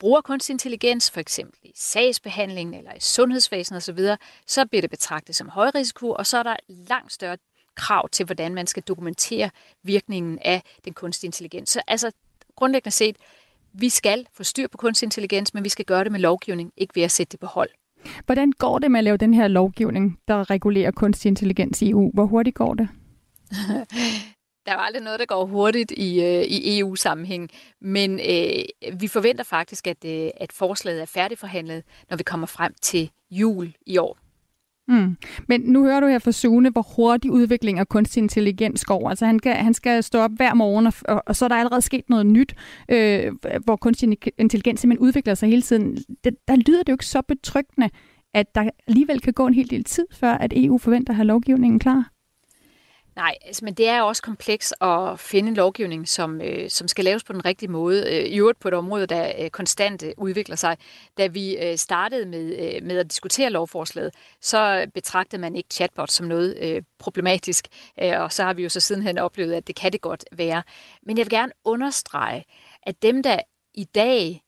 bruger 0.00 0.20
kunstig 0.20 0.52
intelligens, 0.52 1.10
for 1.10 1.20
eksempel 1.20 1.58
i 1.62 1.72
sagsbehandlingen 1.76 2.74
eller 2.74 2.92
i 2.92 3.00
sundhedsvæsenet 3.00 3.76
osv., 3.76 3.98
så 4.46 4.66
bliver 4.66 4.80
det 4.80 4.90
betragtet 4.90 5.36
som 5.36 5.48
højrisiko, 5.48 6.10
og 6.10 6.26
så 6.26 6.38
er 6.38 6.42
der 6.42 6.56
langt 6.68 7.12
større 7.12 7.36
krav 7.74 8.08
til, 8.08 8.26
hvordan 8.26 8.54
man 8.54 8.66
skal 8.66 8.82
dokumentere 8.82 9.50
virkningen 9.82 10.38
af 10.44 10.62
den 10.84 10.92
kunstige 10.92 11.28
intelligens. 11.28 11.70
Så 11.70 11.82
altså 11.86 12.12
grundlæggende 12.56 12.96
set, 12.96 13.16
vi 13.72 13.88
skal 13.88 14.26
få 14.32 14.44
styr 14.44 14.68
på 14.68 14.76
kunstig 14.76 15.06
intelligens, 15.06 15.54
men 15.54 15.64
vi 15.64 15.68
skal 15.68 15.84
gøre 15.84 16.04
det 16.04 16.12
med 16.12 16.20
lovgivning, 16.20 16.72
ikke 16.76 16.96
ved 16.96 17.02
at 17.02 17.10
sætte 17.10 17.32
det 17.32 17.40
på 17.40 17.46
hold. 17.46 17.70
Hvordan 18.26 18.52
går 18.52 18.78
det 18.78 18.90
med 18.90 18.98
at 19.00 19.04
lave 19.04 19.16
den 19.16 19.34
her 19.34 19.48
lovgivning, 19.48 20.18
der 20.28 20.50
regulerer 20.50 20.90
kunstig 20.90 21.28
intelligens 21.28 21.82
i 21.82 21.90
EU? 21.90 22.10
Hvor 22.14 22.26
hurtigt 22.26 22.56
går 22.56 22.74
det? 22.74 22.88
Der 24.70 24.76
er 24.76 24.80
aldrig 24.80 25.02
noget, 25.02 25.20
der 25.20 25.26
går 25.26 25.44
hurtigt 25.46 25.90
i, 25.90 26.24
øh, 26.24 26.42
i 26.42 26.78
EU-sammenhæng, 26.78 27.50
men 27.80 28.20
øh, 28.20 29.00
vi 29.00 29.08
forventer 29.08 29.44
faktisk, 29.44 29.86
at, 29.86 30.04
øh, 30.06 30.30
at 30.36 30.52
forslaget 30.52 31.02
er 31.02 31.06
færdigforhandlet, 31.06 31.82
når 32.10 32.16
vi 32.16 32.22
kommer 32.22 32.46
frem 32.46 32.72
til 32.82 33.10
jul 33.30 33.72
i 33.86 33.98
år. 33.98 34.18
Mm. 34.88 35.16
Men 35.48 35.60
nu 35.60 35.84
hører 35.84 36.00
du 36.00 36.06
her 36.06 36.18
fra 36.18 36.32
Sune, 36.32 36.70
hvor 36.70 36.86
hurtig 36.96 37.30
udvikling 37.30 37.78
af 37.78 37.88
kunstig 37.88 38.20
intelligens 38.20 38.84
går. 38.84 39.08
Altså 39.10 39.26
han, 39.26 39.38
kan, 39.38 39.56
han 39.56 39.74
skal 39.74 40.02
stå 40.02 40.18
op 40.18 40.30
hver 40.36 40.54
morgen, 40.54 40.86
og, 40.86 40.92
og, 41.08 41.22
og 41.26 41.36
så 41.36 41.44
er 41.44 41.48
der 41.48 41.56
allerede 41.56 41.82
sket 41.82 42.10
noget 42.10 42.26
nyt, 42.26 42.54
øh, 42.88 43.32
hvor 43.64 43.76
kunstig 43.76 44.18
intelligens 44.38 44.80
simpelthen 44.80 45.06
udvikler 45.06 45.34
sig 45.34 45.48
hele 45.48 45.62
tiden. 45.62 45.98
Det, 46.24 46.36
der 46.48 46.56
lyder 46.56 46.82
det 46.82 46.88
jo 46.88 46.94
ikke 46.94 47.06
så 47.06 47.22
betryggende, 47.22 47.90
at 48.34 48.54
der 48.54 48.70
alligevel 48.88 49.20
kan 49.20 49.32
gå 49.32 49.46
en 49.46 49.54
hel 49.54 49.70
del 49.70 49.84
tid, 49.84 50.06
før 50.12 50.32
at 50.32 50.52
EU 50.56 50.78
forventer 50.78 51.12
at 51.12 51.16
have 51.16 51.26
lovgivningen 51.26 51.78
klar. 51.78 52.10
Nej, 53.20 53.36
altså, 53.44 53.64
men 53.64 53.74
det 53.74 53.88
er 53.88 54.02
også 54.02 54.22
kompleks 54.22 54.74
at 54.80 55.20
finde 55.20 55.48
en 55.48 55.54
lovgivning, 55.54 56.08
som, 56.08 56.40
øh, 56.40 56.70
som 56.70 56.88
skal 56.88 57.04
laves 57.04 57.24
på 57.24 57.32
den 57.32 57.44
rigtige 57.44 57.70
måde. 57.70 58.04
Øh, 58.06 58.24
I 58.24 58.38
øvrigt 58.38 58.60
på 58.60 58.68
et 58.68 58.74
område, 58.74 59.06
der 59.06 59.32
øh, 59.38 59.50
konstant 59.50 60.02
øh, 60.02 60.12
udvikler 60.16 60.56
sig. 60.56 60.76
Da 61.18 61.26
vi 61.26 61.56
øh, 61.56 61.78
startede 61.78 62.26
med, 62.26 62.56
øh, 62.58 62.82
med 62.86 62.98
at 62.98 63.10
diskutere 63.10 63.50
lovforslaget, 63.50 64.14
så 64.40 64.86
betragtede 64.94 65.40
man 65.40 65.56
ikke 65.56 65.68
chatbot 65.72 66.10
som 66.10 66.26
noget 66.26 66.58
øh, 66.60 66.82
problematisk. 66.98 67.68
Øh, 68.02 68.20
og 68.20 68.32
så 68.32 68.42
har 68.42 68.54
vi 68.54 68.62
jo 68.62 68.68
så 68.68 68.80
sidenhen 68.80 69.18
oplevet, 69.18 69.54
at 69.54 69.66
det 69.66 69.76
kan 69.76 69.92
det 69.92 70.00
godt 70.00 70.24
være. 70.32 70.62
Men 71.02 71.18
jeg 71.18 71.26
vil 71.26 71.30
gerne 71.30 71.52
understrege, 71.64 72.44
at 72.82 73.02
dem, 73.02 73.22
der 73.22 73.38
i 73.74 73.84
dag 73.84 74.42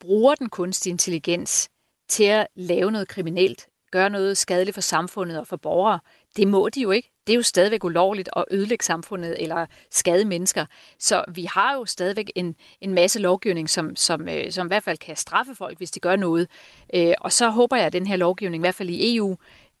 bruger 0.00 0.34
den 0.34 0.48
kunstige 0.48 0.90
intelligens 0.90 1.68
til 2.08 2.24
at 2.24 2.46
lave 2.56 2.90
noget 2.90 3.08
kriminelt, 3.08 3.66
gøre 3.92 4.10
noget 4.10 4.38
skadeligt 4.38 4.74
for 4.74 4.80
samfundet 4.80 5.38
og 5.38 5.46
for 5.46 5.56
borgere, 5.56 6.00
det 6.36 6.48
må 6.48 6.68
de 6.68 6.80
jo 6.80 6.90
ikke. 6.90 7.10
Det 7.26 7.32
er 7.32 7.36
jo 7.36 7.42
stadigvæk 7.42 7.84
ulovligt 7.84 8.28
at 8.36 8.44
ødelægge 8.50 8.84
samfundet 8.84 9.42
eller 9.42 9.66
skade 9.90 10.24
mennesker. 10.24 10.66
Så 10.98 11.24
vi 11.34 11.44
har 11.44 11.74
jo 11.74 11.84
stadigvæk 11.84 12.30
en, 12.34 12.56
en 12.80 12.94
masse 12.94 13.18
lovgivning, 13.18 13.70
som, 13.70 13.96
som, 13.96 14.28
øh, 14.28 14.52
som 14.52 14.66
i 14.66 14.68
hvert 14.68 14.82
fald 14.82 14.98
kan 14.98 15.16
straffe 15.16 15.54
folk, 15.54 15.78
hvis 15.78 15.90
de 15.90 16.00
gør 16.00 16.16
noget. 16.16 16.48
Øh, 16.94 17.14
og 17.20 17.32
så 17.32 17.50
håber 17.50 17.76
jeg, 17.76 17.86
at 17.86 17.92
den 17.92 18.06
her 18.06 18.16
lovgivning, 18.16 18.60
i 18.60 18.64
hvert 18.64 18.74
fald 18.74 18.90
i 18.90 19.16
EU, 19.16 19.36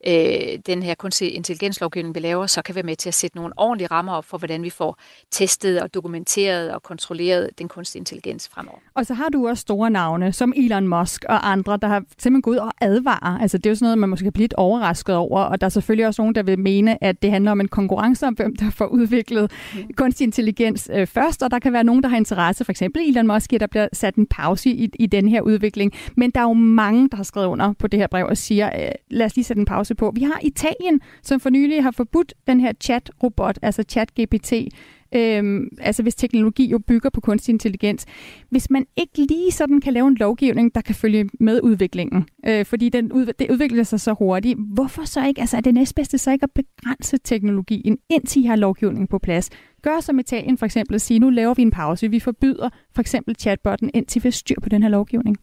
øh, 0.06 0.58
den 0.66 0.82
her 0.82 0.94
kunstig 0.94 1.34
intelligenslovgivning, 1.34 2.14
vi 2.14 2.20
laver, 2.20 2.46
så 2.46 2.62
kan 2.62 2.74
være 2.74 2.84
med 2.84 2.96
til 2.96 3.08
at 3.08 3.14
sætte 3.14 3.36
nogle 3.36 3.52
ordentlige 3.56 3.86
rammer 3.86 4.12
op 4.12 4.24
for, 4.24 4.38
hvordan 4.38 4.62
vi 4.62 4.70
får 4.70 4.98
testet 5.30 5.82
og 5.82 5.94
dokumenteret 5.94 6.70
og 6.70 6.82
kontrolleret 6.82 7.50
den 7.58 7.68
kunstige 7.68 8.00
intelligens 8.00 8.48
fremover. 8.48 8.78
Og 8.94 9.06
så 9.06 9.14
har 9.14 9.28
du 9.28 9.48
også 9.48 9.60
store 9.60 9.90
navne, 9.90 10.32
som 10.32 10.52
Elon 10.56 10.88
Musk 10.88 11.24
og 11.28 11.50
andre, 11.50 11.76
der 11.76 11.88
har 11.88 12.04
simpelthen 12.18 12.42
gået 12.42 12.54
ud 12.54 12.58
og 12.58 12.72
advarer. 12.80 13.38
Altså 13.40 13.58
det 13.58 13.66
er 13.66 13.70
jo 13.70 13.74
sådan 13.74 13.84
noget, 13.84 13.98
man 13.98 14.08
måske 14.08 14.24
kan 14.24 14.32
blive 14.32 14.42
lidt 14.42 14.54
overrasket 14.54 15.16
over, 15.16 15.40
og 15.40 15.60
der 15.60 15.64
er 15.64 15.68
selvfølgelig 15.68 16.06
også 16.06 16.22
nogen, 16.22 16.34
der 16.34 16.42
vil 16.42 16.58
mene, 16.58 17.04
at 17.04 17.22
det 17.22 17.30
handler 17.30 17.50
om 17.50 17.60
en 17.60 17.68
konkurrence 17.68 18.26
om, 18.26 18.34
hvem 18.34 18.56
der 18.56 18.70
får 18.70 18.86
udviklet 18.86 19.50
mm. 19.74 19.82
kunstig 19.96 20.24
intelligens 20.24 20.90
øh, 20.94 21.06
først, 21.06 21.42
og 21.42 21.50
der 21.50 21.58
kan 21.58 21.72
være 21.72 21.84
nogen, 21.84 22.02
der 22.02 22.08
har 22.08 22.16
interesse, 22.16 22.64
for 22.64 22.72
eksempel 22.72 23.02
Elon 23.02 23.26
Musk, 23.26 23.50
der 23.50 23.66
bliver 23.66 23.88
sat 23.92 24.14
en 24.14 24.26
pause 24.26 24.70
i, 24.70 24.90
i 24.94 25.06
den 25.06 25.28
her 25.28 25.40
udvikling. 25.40 25.92
Men 26.16 26.30
der 26.30 26.40
er 26.40 26.44
jo 26.44 26.52
mange, 26.52 27.08
der 27.08 27.16
har 27.16 27.24
skrevet 27.24 27.46
under 27.46 27.72
på 27.72 27.86
det 27.86 28.00
her 28.00 28.06
brev 28.06 28.26
og 28.26 28.36
siger, 28.36 28.66
øh, 28.66 28.92
lad 29.10 29.26
os 29.26 29.36
lige 29.36 29.44
sætte 29.44 29.60
en 29.60 29.66
pause 29.66 29.91
indflydelse 29.92 29.94
på. 29.94 30.12
Vi 30.14 30.22
har 30.22 30.40
Italien, 30.42 31.00
som 31.22 31.40
for 31.40 31.50
nylig 31.50 31.82
har 31.82 31.90
forbudt 31.90 32.34
den 32.46 32.60
her 32.60 32.72
chat-robot, 32.80 33.58
altså 33.62 33.84
chat-GPT, 33.92 34.68
Øhm, 35.14 35.68
altså 35.80 36.02
hvis 36.02 36.14
teknologi 36.14 36.70
jo 36.70 36.78
bygger 36.78 37.10
på 37.10 37.20
kunstig 37.20 37.52
intelligens. 37.52 38.06
Hvis 38.50 38.70
man 38.70 38.86
ikke 38.96 39.26
lige 39.28 39.50
sådan 39.50 39.80
kan 39.80 39.92
lave 39.92 40.08
en 40.08 40.14
lovgivning, 40.14 40.74
der 40.74 40.80
kan 40.80 40.94
følge 40.94 41.28
med 41.40 41.60
udviklingen, 41.62 42.24
øh, 42.46 42.64
fordi 42.64 42.88
den 42.88 43.12
ud, 43.12 43.26
det 43.38 43.50
udvikler 43.50 43.82
sig 43.82 44.00
så 44.00 44.12
hurtigt, 44.12 44.58
hvorfor 44.74 45.04
så 45.04 45.26
ikke, 45.26 45.40
altså 45.40 45.56
er 45.56 45.60
det 45.60 45.74
næstbedste 45.74 46.18
så 46.18 46.32
ikke 46.32 46.44
at 46.44 46.50
begrænse 46.50 47.18
teknologien, 47.24 47.98
indtil 48.08 48.42
I 48.42 48.46
har 48.46 48.56
lovgivningen 48.56 49.06
på 49.06 49.18
plads? 49.18 49.50
Gør 49.82 50.00
som 50.00 50.18
Italien 50.18 50.58
for 50.58 50.66
eksempel 50.66 50.94
at 50.94 51.00
sige, 51.00 51.18
nu 51.20 51.30
laver 51.30 51.54
vi 51.54 51.62
en 51.62 51.70
pause, 51.70 52.10
vi 52.10 52.20
forbyder 52.20 52.68
for 52.94 53.00
eksempel 53.00 53.36
chatbotten, 53.36 53.90
indtil 53.94 54.24
vi 54.24 54.26
har 54.26 54.32
styr 54.32 54.60
på 54.62 54.68
den 54.68 54.82
her 54.82 54.90
lovgivning. 54.90 55.36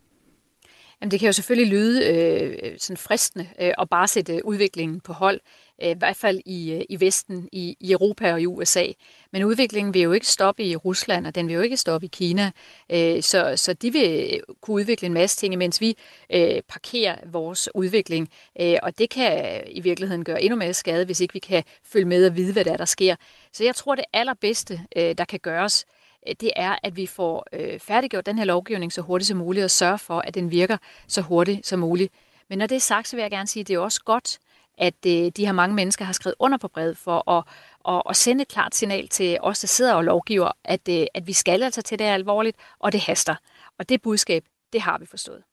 Jamen, 1.01 1.11
det 1.11 1.19
kan 1.19 1.27
jo 1.27 1.33
selvfølgelig 1.33 1.71
lyde 1.71 2.07
øh, 2.07 2.79
sådan 2.79 2.97
fristende 2.97 3.47
øh, 3.61 3.71
at 3.77 3.89
bare 3.89 4.07
sætte 4.07 4.45
udviklingen 4.45 4.99
på 4.99 5.13
hold, 5.13 5.39
øh, 5.83 5.89
i 5.89 5.95
hvert 5.97 6.15
fald 6.15 6.41
i, 6.45 6.71
øh, 6.71 6.81
i 6.89 6.99
Vesten, 6.99 7.49
i, 7.51 7.77
i 7.79 7.91
Europa 7.91 8.33
og 8.33 8.41
i 8.41 8.45
USA. 8.45 8.85
Men 9.31 9.43
udviklingen 9.43 9.93
vil 9.93 10.01
jo 10.01 10.11
ikke 10.11 10.27
stoppe 10.27 10.63
i 10.63 10.75
Rusland, 10.75 11.27
og 11.27 11.35
den 11.35 11.47
vil 11.47 11.53
jo 11.53 11.61
ikke 11.61 11.77
stoppe 11.77 12.05
i 12.05 12.09
Kina. 12.13 12.51
Øh, 12.91 13.21
så, 13.21 13.53
så 13.55 13.73
de 13.73 13.93
vil 13.93 14.29
øh, 14.33 14.55
kunne 14.61 14.75
udvikle 14.75 15.05
en 15.05 15.13
masse 15.13 15.37
ting, 15.37 15.57
mens 15.57 15.81
vi 15.81 15.97
øh, 16.33 16.61
parkerer 16.67 17.15
vores 17.25 17.69
udvikling. 17.75 18.29
Øh, 18.61 18.77
og 18.83 18.97
det 18.97 19.09
kan 19.09 19.55
øh, 19.55 19.61
i 19.67 19.81
virkeligheden 19.81 20.23
gøre 20.23 20.43
endnu 20.43 20.57
mere 20.57 20.73
skade, 20.73 21.05
hvis 21.05 21.19
ikke 21.19 21.33
vi 21.33 21.39
kan 21.39 21.63
følge 21.85 22.05
med 22.05 22.25
og 22.25 22.35
vide, 22.35 22.53
hvad 22.53 22.65
der, 22.65 22.73
er, 22.73 22.77
der 22.77 22.85
sker. 22.85 23.15
Så 23.53 23.63
jeg 23.63 23.75
tror, 23.75 23.95
det 23.95 24.05
allerbedste, 24.13 24.81
øh, 24.95 25.15
der 25.17 25.25
kan 25.25 25.39
gøres, 25.39 25.85
Øh, 25.85 25.98
Øh, 26.29 26.35
det 26.41 26.51
er, 26.55 26.75
at 26.83 26.95
vi 26.95 27.05
får 27.05 27.47
øh, 27.53 27.79
færdiggjort 27.79 28.25
den 28.25 28.37
her 28.37 28.45
lovgivning 28.45 28.93
så 28.93 29.01
hurtigt 29.01 29.27
som 29.27 29.37
muligt, 29.37 29.63
og 29.63 29.71
sørge 29.71 29.97
for, 29.97 30.19
at 30.19 30.35
den 30.35 30.51
virker 30.51 30.77
så 31.07 31.21
hurtigt 31.21 31.67
som 31.67 31.79
muligt. 31.79 32.13
Men 32.49 32.57
når 32.57 32.67
det 32.67 32.75
er 32.75 32.79
sagt, 32.79 33.07
så 33.07 33.15
vil 33.15 33.21
jeg 33.21 33.31
gerne 33.31 33.47
sige, 33.47 33.61
at 33.61 33.67
det 33.67 33.73
er 33.73 33.79
også 33.79 34.03
godt, 34.03 34.39
at 34.77 35.05
øh, 35.07 35.31
de 35.37 35.45
her 35.45 35.51
mange 35.51 35.75
mennesker 35.75 36.05
har 36.05 36.13
skrevet 36.13 36.35
under 36.39 36.57
på 36.57 36.67
brevet 36.67 36.97
for 36.97 37.31
at, 37.31 37.43
at, 37.87 38.01
at 38.09 38.15
sende 38.15 38.41
et 38.41 38.47
klart 38.47 38.75
signal 38.75 39.07
til 39.07 39.37
os, 39.41 39.59
der 39.59 39.67
sidder 39.67 39.93
og 39.93 40.03
lovgiver, 40.03 40.51
at, 40.63 40.89
øh, 40.89 41.05
at 41.13 41.27
vi 41.27 41.33
skal 41.33 41.63
altså 41.63 41.81
til 41.81 41.99
det 41.99 42.05
alvorligt, 42.05 42.57
og 42.79 42.91
det 42.91 43.01
haster. 43.01 43.35
Og 43.79 43.89
det 43.89 44.01
budskab, 44.01 44.43
det 44.73 44.81
har 44.81 44.97
vi 44.97 45.05
forstået. 45.05 45.43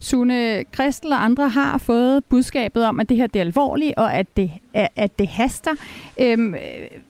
Sune 0.00 0.64
Kristel 0.72 1.12
og 1.12 1.24
andre 1.24 1.48
har 1.48 1.78
fået 1.78 2.24
budskabet 2.24 2.84
om, 2.84 3.00
at 3.00 3.08
det 3.08 3.16
her 3.16 3.26
det 3.26 3.36
er 3.36 3.44
alvorligt, 3.44 3.94
og 3.96 4.14
at 4.14 4.26
det, 4.36 4.50
at 4.74 5.18
det 5.18 5.28
haster. 5.28 5.70
Øhm, 6.20 6.54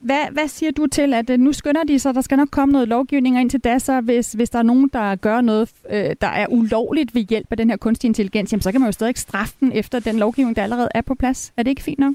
hvad, 0.01 0.33
hvad 0.33 0.49
siger 0.49 0.73
du 0.73 0.87
til, 0.87 1.15
at 1.15 1.31
øh, 1.31 1.39
nu 1.39 1.53
skynder 1.53 1.85
de 1.85 1.99
sig, 1.99 2.15
der 2.15 2.21
skal 2.21 2.37
nok 2.37 2.49
komme 2.51 2.73
noget 2.73 2.89
lovgivning 2.89 3.41
ind 3.41 3.51
til 3.51 3.61
da, 3.61 3.79
så 3.79 4.01
hvis, 4.01 4.33
hvis 4.33 4.51
der 4.51 4.59
er 4.59 4.63
nogen, 4.63 4.91
der 4.93 5.15
gør 5.15 5.41
noget, 5.41 5.71
øh, 5.91 6.17
der 6.21 6.27
er 6.27 6.47
ulovligt 6.49 7.15
ved 7.15 7.23
hjælp 7.23 7.47
af 7.51 7.57
den 7.57 7.71
her 7.71 7.77
kunstig 7.77 8.09
intelligens, 8.09 8.53
jamen, 8.53 8.63
så 8.63 8.73
kan 8.73 8.81
man 8.81 8.89
jo 8.89 8.93
stadig 8.93 9.19
straffe 9.19 9.55
den 9.61 9.73
efter 9.73 9.99
den 9.99 10.19
lovgivning, 10.19 10.57
der 10.57 10.63
allerede 10.63 10.89
er 10.95 11.03
på 11.03 11.15
plads. 11.15 11.53
Er 11.57 11.63
det 11.63 11.71
ikke 11.71 11.83
fint 11.83 11.99
nok? 11.99 12.15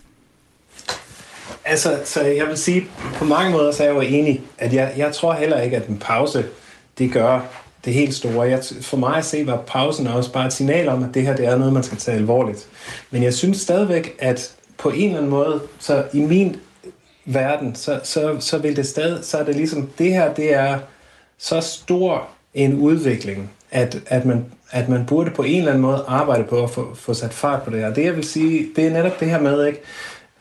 Altså, 1.66 2.00
så 2.06 2.22
jeg 2.22 2.48
vil 2.48 2.58
sige, 2.58 2.88
på 3.16 3.26
mange 3.26 3.52
måder 3.52 3.72
så 3.72 3.84
er 3.84 3.88
jeg 3.88 3.96
jo 3.96 4.02
enig, 4.02 4.42
at 4.58 4.74
jeg, 4.74 4.94
jeg 4.98 5.14
tror 5.14 5.34
heller 5.34 5.62
ikke, 5.62 5.78
at 5.78 5.88
en 5.88 5.98
pause, 5.98 6.46
det 6.98 7.12
gør 7.12 7.40
det 7.86 7.94
helt 7.94 8.16
store. 8.16 8.42
Jeg, 8.42 8.64
for 8.82 8.98
mig 8.98 9.16
at 9.16 9.26
se, 9.26 9.48
var 9.48 9.64
pausen 9.68 10.08
også 10.08 10.34
bare 10.34 10.48
et 10.48 10.54
signal 10.54 10.90
om, 10.90 11.04
at 11.04 11.14
det 11.14 11.24
her 11.24 11.36
det 11.36 11.48
er 11.48 11.58
noget, 11.58 11.74
man 11.74 11.84
skal 11.84 11.98
tage 11.98 12.18
alvorligt. 12.18 12.68
Men 13.12 13.24
jeg 13.24 13.34
synes 13.34 13.58
stadigvæk, 13.58 14.16
at 14.20 14.56
på 14.78 14.90
en 14.90 15.06
eller 15.06 15.18
anden 15.18 15.32
måde, 15.32 15.62
så 15.80 16.04
i 16.14 16.20
min 16.20 16.56
verden, 17.26 17.76
så, 17.76 18.00
så, 18.04 18.36
så 18.40 18.58
vil 18.58 18.76
det 18.76 18.88
stadig, 18.88 19.26
så 19.26 19.38
er 19.38 19.44
det 19.44 19.56
ligesom, 19.56 19.90
det 19.98 20.14
her, 20.14 20.34
det 20.34 20.54
er 20.54 20.80
så 21.38 21.62
stor 21.62 22.28
en 22.54 22.74
udvikling, 22.74 23.52
at, 23.72 23.98
at, 24.06 24.26
man, 24.26 24.46
at 24.72 24.90
man 24.90 25.06
burde 25.06 25.32
på 25.32 25.44
en 25.44 25.58
eller 25.58 25.72
anden 25.72 25.82
måde 25.82 26.04
arbejde 26.08 26.44
på 26.44 26.64
at 26.64 26.70
få, 26.70 26.96
få 26.96 27.14
sat 27.14 27.34
fart 27.34 27.64
på 27.64 27.70
det 27.70 27.80
her. 27.80 27.94
Det 27.94 28.06
jeg 28.06 28.16
vil 28.16 28.24
sige, 28.24 28.68
det 28.76 28.88
er 28.88 28.92
netop 28.92 29.20
det 29.20 29.30
her 29.30 29.42
med, 29.42 29.66
ikke? 29.66 29.80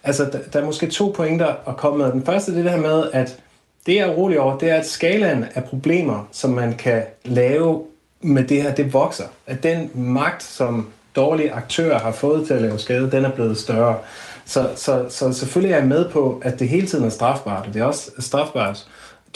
Altså, 0.02 0.24
der, 0.24 0.38
der 0.52 0.60
er 0.60 0.64
måske 0.64 0.86
to 0.86 1.12
pointer 1.16 1.54
at 1.68 1.76
komme 1.76 1.98
med. 2.04 2.12
Den 2.12 2.24
første 2.24 2.52
det 2.52 2.58
er 2.58 2.62
det 2.62 2.72
her 2.72 2.80
med, 2.80 3.10
at 3.12 3.38
det 3.86 3.94
jeg 3.94 4.08
er 4.08 4.14
urolig 4.14 4.40
over, 4.40 4.58
det 4.58 4.70
er, 4.70 4.74
at 4.74 4.86
skalaen 4.86 5.44
af 5.54 5.64
problemer, 5.64 6.28
som 6.32 6.50
man 6.50 6.74
kan 6.74 7.02
lave 7.24 7.82
med 8.20 8.44
det 8.44 8.62
her, 8.62 8.74
det 8.74 8.92
vokser. 8.92 9.24
At 9.46 9.62
den 9.62 9.90
magt, 9.94 10.42
som 10.42 10.88
dårlige 11.16 11.52
aktører 11.52 11.98
har 11.98 12.12
fået 12.12 12.46
til 12.46 12.54
at 12.54 12.62
lave 12.62 12.78
skade, 12.78 13.10
den 13.10 13.24
er 13.24 13.30
blevet 13.30 13.58
større. 13.58 13.98
Så, 14.44 14.68
så, 14.76 15.06
så 15.08 15.32
selvfølgelig 15.32 15.72
er 15.72 15.78
jeg 15.78 15.86
med 15.88 16.08
på, 16.08 16.40
at 16.44 16.58
det 16.58 16.68
hele 16.68 16.86
tiden 16.86 17.04
er 17.04 17.08
strafbart, 17.08 17.66
og 17.66 17.74
det 17.74 17.80
er 17.80 17.84
også 17.84 18.10
strafbart 18.18 18.86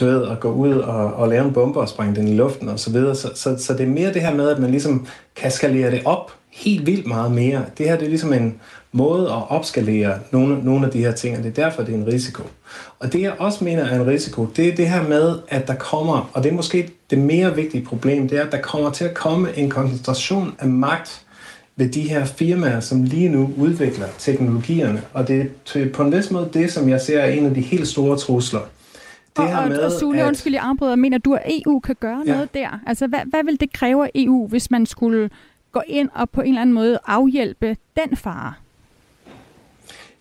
du 0.00 0.04
ved, 0.04 0.28
at 0.28 0.40
gå 0.40 0.52
ud 0.52 0.72
og, 0.72 1.14
og 1.14 1.28
lave 1.28 1.44
en 1.44 1.52
bombe 1.52 1.80
og 1.80 1.88
sprænge 1.88 2.14
den 2.16 2.28
i 2.28 2.36
luften 2.36 2.68
og 2.68 2.78
så 2.78 2.90
videre. 2.90 3.14
Så, 3.14 3.30
så, 3.34 3.56
så 3.58 3.72
det 3.72 3.80
er 3.80 3.86
mere 3.86 4.12
det 4.12 4.22
her 4.22 4.34
med, 4.34 4.48
at 4.48 4.58
man 4.58 4.70
ligesom 4.70 5.06
kan 5.36 5.50
skalere 5.50 5.90
det 5.90 6.02
op 6.04 6.32
helt 6.50 6.86
vildt 6.86 7.06
meget 7.06 7.32
mere. 7.32 7.64
Det 7.78 7.88
her 7.88 7.96
det 7.96 8.04
er 8.04 8.08
ligesom 8.08 8.32
en 8.32 8.60
måde 8.94 9.22
at 9.22 9.50
opskalere 9.50 10.18
nogle, 10.30 10.64
nogle 10.64 10.86
af 10.86 10.92
de 10.92 10.98
her 10.98 11.12
ting, 11.12 11.36
og 11.36 11.42
det 11.42 11.58
er 11.58 11.64
derfor, 11.64 11.82
det 11.82 11.94
er 11.94 11.98
en 11.98 12.06
risiko. 12.06 12.42
Og 12.98 13.12
det 13.12 13.20
jeg 13.20 13.34
også 13.38 13.64
mener 13.64 13.84
er 13.84 14.00
en 14.00 14.06
risiko, 14.06 14.46
det 14.56 14.68
er 14.68 14.76
det 14.76 14.88
her 14.88 15.08
med, 15.08 15.38
at 15.48 15.68
der 15.68 15.74
kommer, 15.74 16.30
og 16.32 16.42
det 16.42 16.50
er 16.50 16.54
måske 16.54 16.90
det 17.10 17.18
mere 17.18 17.54
vigtige 17.54 17.84
problem, 17.84 18.28
det 18.28 18.38
er, 18.38 18.44
at 18.44 18.52
der 18.52 18.60
kommer 18.60 18.90
til 18.90 19.04
at 19.04 19.14
komme 19.14 19.56
en 19.56 19.70
koncentration 19.70 20.54
af 20.58 20.68
magt 20.68 21.24
ved 21.76 21.88
de 21.88 22.00
her 22.00 22.24
firmaer, 22.24 22.80
som 22.80 23.02
lige 23.02 23.28
nu 23.28 23.50
udvikler 23.56 24.06
teknologierne. 24.18 25.02
Og 25.12 25.28
det 25.28 25.50
er 25.74 25.90
på 25.92 26.02
en 26.02 26.12
vis 26.12 26.30
måde 26.30 26.50
det, 26.52 26.72
som 26.72 26.88
jeg 26.88 27.00
ser 27.00 27.20
er 27.20 27.30
en 27.30 27.46
af 27.46 27.54
de 27.54 27.60
helt 27.60 27.88
store 27.88 28.18
trusler. 28.18 28.60
Det 29.36 29.48
her 29.48 29.56
og, 29.56 29.68
med, 29.68 29.78
og 29.78 29.92
Sule, 29.92 30.20
at... 30.20 30.26
undskyld, 30.26 30.54
jeg 30.54 30.62
afbryder, 30.62 30.96
mener 30.96 31.18
du, 31.18 31.34
at 31.34 31.42
EU 31.46 31.80
kan 31.80 31.96
gøre 32.00 32.22
ja. 32.26 32.32
noget 32.32 32.54
der? 32.54 32.80
Altså, 32.86 33.06
hvad, 33.06 33.20
hvad 33.30 33.44
vil 33.44 33.60
det 33.60 33.72
kræve 33.72 34.04
af 34.04 34.10
EU, 34.14 34.48
hvis 34.48 34.70
man 34.70 34.86
skulle 34.86 35.30
gå 35.72 35.82
ind 35.86 36.08
og 36.14 36.30
på 36.30 36.40
en 36.40 36.48
eller 36.48 36.60
anden 36.60 36.74
måde 36.74 36.98
afhjælpe 37.06 37.76
den 37.96 38.16
fare? 38.16 38.52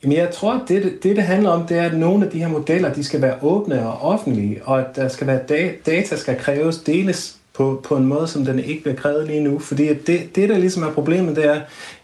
Jamen, 0.04 0.18
jeg 0.18 0.32
tror, 0.32 0.54
at 0.54 0.62
det, 0.68 0.84
det, 1.04 1.16
det 1.16 1.24
handler 1.24 1.50
om, 1.50 1.68
det 1.68 1.78
er, 1.78 1.84
at 1.84 1.98
nogle 1.98 2.26
af 2.26 2.32
de 2.32 2.40
her 2.40 2.48
modeller, 2.48 2.94
de 2.94 3.04
skal 3.04 3.22
være 3.22 3.36
åbne 3.42 3.88
og 3.88 4.02
offentlige, 4.02 4.62
og 4.66 4.80
at 4.80 4.96
der 4.96 5.08
skal 5.08 5.28
være 5.28 5.40
data, 5.50 5.74
data 5.86 6.16
skal 6.16 6.38
kræves, 6.40 6.78
deles 6.78 7.36
på, 7.54 7.82
på 7.84 7.96
en 7.96 8.06
måde, 8.06 8.28
som 8.28 8.46
den 8.46 8.60
ikke 8.60 8.82
bliver 8.82 8.96
krævet 8.96 9.28
lige 9.28 9.40
nu. 9.40 9.60
Fordi 9.60 9.88
det, 9.94 10.36
det, 10.36 10.50
der 10.50 10.58
ligesom 10.58 10.84
er 10.84 10.92
problemet, 10.92 11.36
det 11.36 11.46
er, 11.46 11.62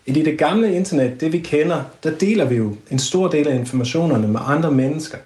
at 0.08 0.18
i 0.18 0.24
det 0.24 0.38
gamle 0.38 0.74
internet, 0.74 1.22
det 1.22 1.34
vi 1.34 1.40
kender, 1.40 1.82
der 2.04 2.12
deler 2.12 2.46
vi 2.46 2.56
jo 2.56 2.76
en 2.92 3.00
stor 3.00 3.28
del 3.28 3.48
af 3.48 3.56
informationerne 3.56 4.28
med 4.28 4.40
andre 4.46 4.72
mennesker. 4.72 5.18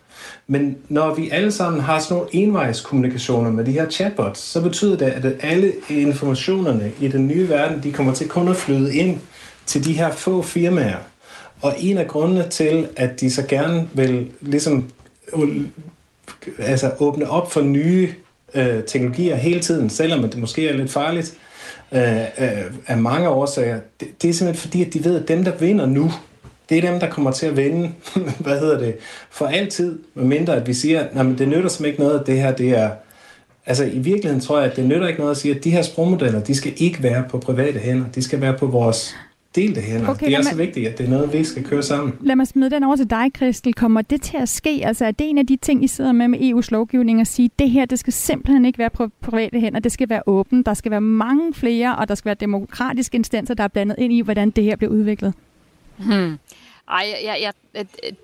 Men 0.48 0.78
når 0.90 1.16
vi 1.16 1.30
alle 1.30 1.52
sammen 1.52 1.82
har 1.82 2.00
sådan 2.00 2.18
nogle 2.18 2.30
envejskommunikationer 2.32 3.52
med 3.52 3.66
de 3.66 3.72
her 3.72 3.90
chatbots, 3.90 4.40
så 4.40 4.62
betyder 4.62 4.98
det, 4.98 5.06
at 5.06 5.26
alle 5.42 5.74
informationerne 5.90 6.92
i 7.00 7.08
den 7.08 7.28
nye 7.28 7.50
verden, 7.50 7.84
de 7.84 7.92
kommer 7.92 8.14
til 8.14 8.28
kun 8.30 8.48
at 8.48 8.56
flyde 8.56 8.96
ind 8.96 9.20
til 9.66 9.86
de 9.86 9.94
her 9.94 10.12
få 10.12 10.42
firmaer. 10.42 10.98
Og 11.64 11.76
en 11.80 11.98
af 11.98 12.08
grundene 12.08 12.50
til, 12.50 12.88
at 12.96 13.22
de 13.22 13.32
så 13.32 13.44
gerne 13.48 13.90
vil 13.94 14.32
ligesom 14.42 14.90
altså 16.60 16.92
åbne 17.00 17.30
op 17.30 17.52
for 17.52 17.62
nye 17.62 18.10
øh, 18.54 18.84
teknologier 18.84 19.36
hele 19.36 19.60
tiden, 19.60 19.90
selvom 19.90 20.30
det 20.30 20.38
måske 20.38 20.70
er 20.70 20.74
lidt 20.74 20.92
farligt, 20.92 21.38
øh, 21.92 22.22
øh, 22.22 22.64
af 22.88 22.98
mange 22.98 23.30
årsager, 23.30 23.80
det, 24.00 24.22
det 24.22 24.30
er 24.30 24.34
simpelthen 24.34 24.70
fordi, 24.70 24.86
at 24.86 24.94
de 24.94 25.04
ved, 25.04 25.22
at 25.22 25.28
dem, 25.28 25.44
der 25.44 25.52
vinder 25.58 25.86
nu, 25.86 26.12
det 26.70 26.78
er 26.78 26.92
dem, 26.92 27.00
der 27.00 27.10
kommer 27.10 27.32
til 27.32 27.46
at 27.46 27.58
vinde, 27.58 27.92
hvad 28.40 28.60
hedder 28.60 28.80
det, 28.80 28.96
for 29.30 29.46
altid, 29.46 30.00
medmindre 30.14 30.56
at 30.56 30.68
vi 30.68 30.74
siger, 30.74 31.02
at 31.02 31.10
det 31.14 31.48
nytter 31.48 31.70
simpelthen 31.70 31.86
ikke 31.86 32.00
noget, 32.00 32.20
at 32.20 32.28
det 32.28 32.42
her, 32.42 32.52
det 32.52 32.70
er, 32.70 32.90
altså 33.66 33.84
i 33.84 34.00
virkeligheden 34.00 34.42
tror 34.42 34.60
jeg, 34.60 34.72
at 34.72 34.76
det 34.76 34.86
nytter 34.86 35.08
ikke 35.08 35.20
noget 35.20 35.32
at 35.32 35.38
sige, 35.38 35.56
at 35.56 35.64
de 35.64 35.72
her 35.72 35.82
sprogmodeller, 35.82 36.40
de 36.40 36.56
skal 36.56 36.74
ikke 36.78 37.04
være 37.04 37.24
på 37.30 37.38
private 37.38 37.80
hænder, 37.80 38.06
de 38.16 38.24
skal 38.24 38.42
være 38.42 38.58
på 38.58 38.66
vores 38.66 39.16
delte 39.56 39.82
hænder. 39.82 40.10
Okay, 40.10 40.26
det 40.26 40.36
er 40.36 40.42
så 40.42 40.56
vigtigt, 40.56 40.88
at 40.88 40.98
det 40.98 41.06
er 41.06 41.10
noget, 41.10 41.34
vi 41.34 41.44
skal 41.44 41.64
køre 41.64 41.84
sammen. 41.84 42.14
Lad 42.22 42.36
mig 42.36 42.48
smide 42.48 42.70
den 42.70 42.84
over 42.84 42.96
til 42.96 43.10
dig, 43.10 43.34
Kristel. 43.34 43.74
Kommer 43.74 44.02
det 44.02 44.22
til 44.22 44.38
at 44.38 44.50
ske? 44.50 44.82
Altså 44.84 45.06
er 45.06 45.12
det 45.12 45.30
en 45.30 45.38
af 45.38 45.48
de 45.48 45.56
ting, 45.56 45.84
I 45.84 45.88
sidder 45.88 46.12
med 46.12 46.28
med 46.28 46.40
EU's 46.40 46.68
lovgivning 46.72 47.22
at 47.22 47.28
sige, 47.28 47.50
det 47.60 47.70
her, 47.70 47.86
det 47.86 48.00
skal 48.00 48.14
simpelthen 48.14 48.66
ikke 48.66 48.80
være 48.80 48.90
på 48.90 49.08
private 49.22 49.60
hænder, 49.60 49.80
det 49.80 49.92
skal 49.92 50.10
være 50.10 50.22
åbent, 50.26 50.66
der 50.66 50.74
skal 50.74 50.92
være 50.92 51.02
mange 51.02 51.54
flere, 51.54 51.96
og 51.96 52.08
der 52.08 52.16
skal 52.16 52.26
være 52.26 52.36
demokratiske 52.36 53.16
instanser, 53.16 53.54
der 53.54 53.64
er 53.64 53.68
blandet 53.68 53.96
ind 53.98 54.14
i, 54.14 54.22
hvordan 54.22 54.50
det 54.50 54.64
her 54.64 54.76
bliver 54.76 54.92
udviklet? 54.92 55.34
Hmm. 55.98 56.38
Ej, 56.90 57.06
jeg, 57.26 57.38
jeg, 57.42 57.54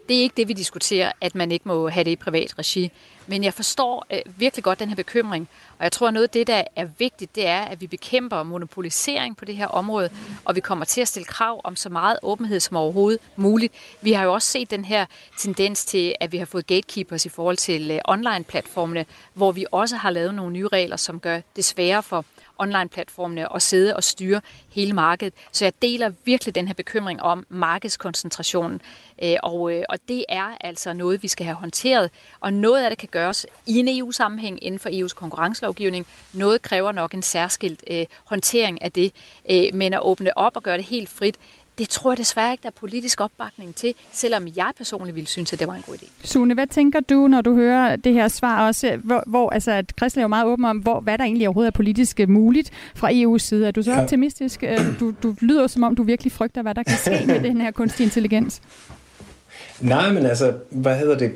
det 0.09 0.17
er 0.17 0.21
ikke 0.21 0.33
det, 0.37 0.47
vi 0.47 0.53
diskuterer, 0.53 1.11
at 1.21 1.35
man 1.35 1.51
ikke 1.51 1.67
må 1.67 1.89
have 1.89 2.03
det 2.03 2.11
i 2.11 2.15
privat 2.15 2.59
regi. 2.59 2.91
Men 3.29 3.43
jeg 3.43 3.53
forstår 3.53 4.05
øh, 4.13 4.19
virkelig 4.25 4.63
godt 4.63 4.79
den 4.79 4.89
her 4.89 4.95
bekymring. 4.95 5.49
Og 5.77 5.83
jeg 5.83 5.91
tror, 5.91 6.07
at 6.07 6.13
noget 6.13 6.23
af 6.23 6.29
det, 6.29 6.47
der 6.47 6.63
er 6.75 6.87
vigtigt, 6.97 7.35
det 7.35 7.47
er, 7.47 7.61
at 7.61 7.81
vi 7.81 7.87
bekæmper 7.87 8.43
monopolisering 8.43 9.37
på 9.37 9.45
det 9.45 9.55
her 9.55 9.67
område, 9.67 10.09
og 10.45 10.55
vi 10.55 10.59
kommer 10.59 10.85
til 10.85 11.01
at 11.01 11.07
stille 11.07 11.25
krav 11.25 11.61
om 11.63 11.75
så 11.75 11.89
meget 11.89 12.19
åbenhed 12.23 12.59
som 12.59 12.77
overhovedet 12.77 13.19
muligt. 13.35 13.73
Vi 14.01 14.11
har 14.11 14.23
jo 14.23 14.33
også 14.33 14.47
set 14.47 14.71
den 14.71 14.85
her 14.85 15.05
tendens 15.37 15.85
til, 15.85 16.15
at 16.19 16.31
vi 16.31 16.37
har 16.37 16.45
fået 16.45 16.67
gatekeepers 16.67 17.25
i 17.25 17.29
forhold 17.29 17.57
til 17.57 17.91
øh, 17.91 17.99
online-platformene, 18.05 19.05
hvor 19.33 19.51
vi 19.51 19.65
også 19.71 19.95
har 19.95 20.09
lavet 20.09 20.33
nogle 20.33 20.53
nye 20.53 20.67
regler, 20.67 20.95
som 20.95 21.19
gør 21.19 21.39
det 21.55 21.65
sværere 21.65 22.03
for 22.03 22.25
online-platformene 22.59 23.55
at 23.55 23.61
sidde 23.61 23.95
og 23.95 24.03
styre 24.03 24.41
hele 24.69 24.93
markedet. 24.93 25.33
Så 25.51 25.65
jeg 25.65 25.73
deler 25.81 26.11
virkelig 26.25 26.55
den 26.55 26.67
her 26.67 26.73
bekymring 26.73 27.21
om 27.21 27.45
markedskoncentrationen. 27.49 28.81
Øh, 29.23 29.35
og, 29.43 29.73
øh, 29.73 29.83
og 29.89 29.99
det 30.07 30.25
er 30.29 30.57
altså 30.61 30.93
noget, 30.93 31.23
vi 31.23 31.27
skal 31.27 31.45
have 31.45 31.55
håndteret. 31.55 32.11
Og 32.39 32.53
noget 32.53 32.83
af 32.83 32.89
det 32.89 32.99
kan 32.99 33.09
gøres 33.19 33.45
i 33.67 33.79
en 33.79 33.87
EU-sammenhæng 33.99 34.63
inden 34.63 34.79
for 34.79 34.89
EU's 34.89 35.13
konkurrencelovgivning. 35.13 36.05
Noget 36.33 36.61
kræver 36.61 36.91
nok 36.91 37.13
en 37.13 37.21
særskilt 37.21 37.83
øh, 37.91 38.05
håndtering 38.25 38.81
af 38.81 38.91
det. 38.91 39.11
Øh, 39.51 39.63
men 39.73 39.93
at 39.93 39.99
åbne 40.01 40.37
op 40.37 40.55
og 40.55 40.63
gøre 40.63 40.77
det 40.77 40.85
helt 40.85 41.09
frit, 41.09 41.35
det 41.77 41.89
tror 41.89 42.11
jeg 42.11 42.17
desværre 42.17 42.51
ikke, 42.51 42.61
der 42.61 42.69
er 42.69 42.79
politisk 42.79 43.21
opbakning 43.21 43.75
til, 43.75 43.93
selvom 44.11 44.47
jeg 44.55 44.71
personligt 44.77 45.15
ville 45.15 45.27
synes, 45.27 45.53
at 45.53 45.59
det 45.59 45.67
var 45.67 45.73
en 45.73 45.81
god 45.87 45.95
idé. 45.95 46.07
Sune, 46.23 46.53
hvad 46.53 46.67
tænker 46.67 46.99
du, 46.99 47.27
når 47.27 47.41
du 47.41 47.55
hører 47.55 47.95
det 47.95 48.13
her 48.13 48.27
svar 48.27 48.67
også, 48.67 48.99
hvor, 49.03 49.23
hvor 49.27 49.49
altså, 49.49 49.71
at 49.71 49.93
Christian 49.97 50.21
er 50.21 50.23
jo 50.23 50.27
meget 50.27 50.45
åben 50.45 50.65
om, 50.65 50.77
hvor, 50.77 50.99
hvad 50.99 51.17
der 51.17 51.23
egentlig 51.23 51.47
overhovedet 51.47 51.67
er 51.67 51.75
politisk 51.75 52.19
øh, 52.19 52.29
muligt 52.29 52.71
fra 52.95 53.11
EU's 53.11 53.37
side. 53.37 53.67
Er 53.67 53.71
du 53.71 53.83
så 53.83 53.91
ja. 53.91 54.01
optimistisk? 54.01 54.63
Øh, 54.63 54.99
du, 54.99 55.13
du 55.23 55.35
lyder 55.41 55.67
som 55.67 55.83
om, 55.83 55.95
du 55.95 56.03
virkelig 56.03 56.31
frygter, 56.31 56.61
hvad 56.61 56.75
der 56.75 56.83
kan 56.83 56.97
ske 56.97 57.23
med 57.27 57.39
den 57.39 57.61
her 57.61 57.71
kunstig 57.71 58.03
intelligens. 58.03 58.61
Nej, 59.79 60.11
men 60.11 60.25
altså, 60.25 60.53
hvad 60.69 60.97
hedder 60.97 61.17
det? 61.17 61.31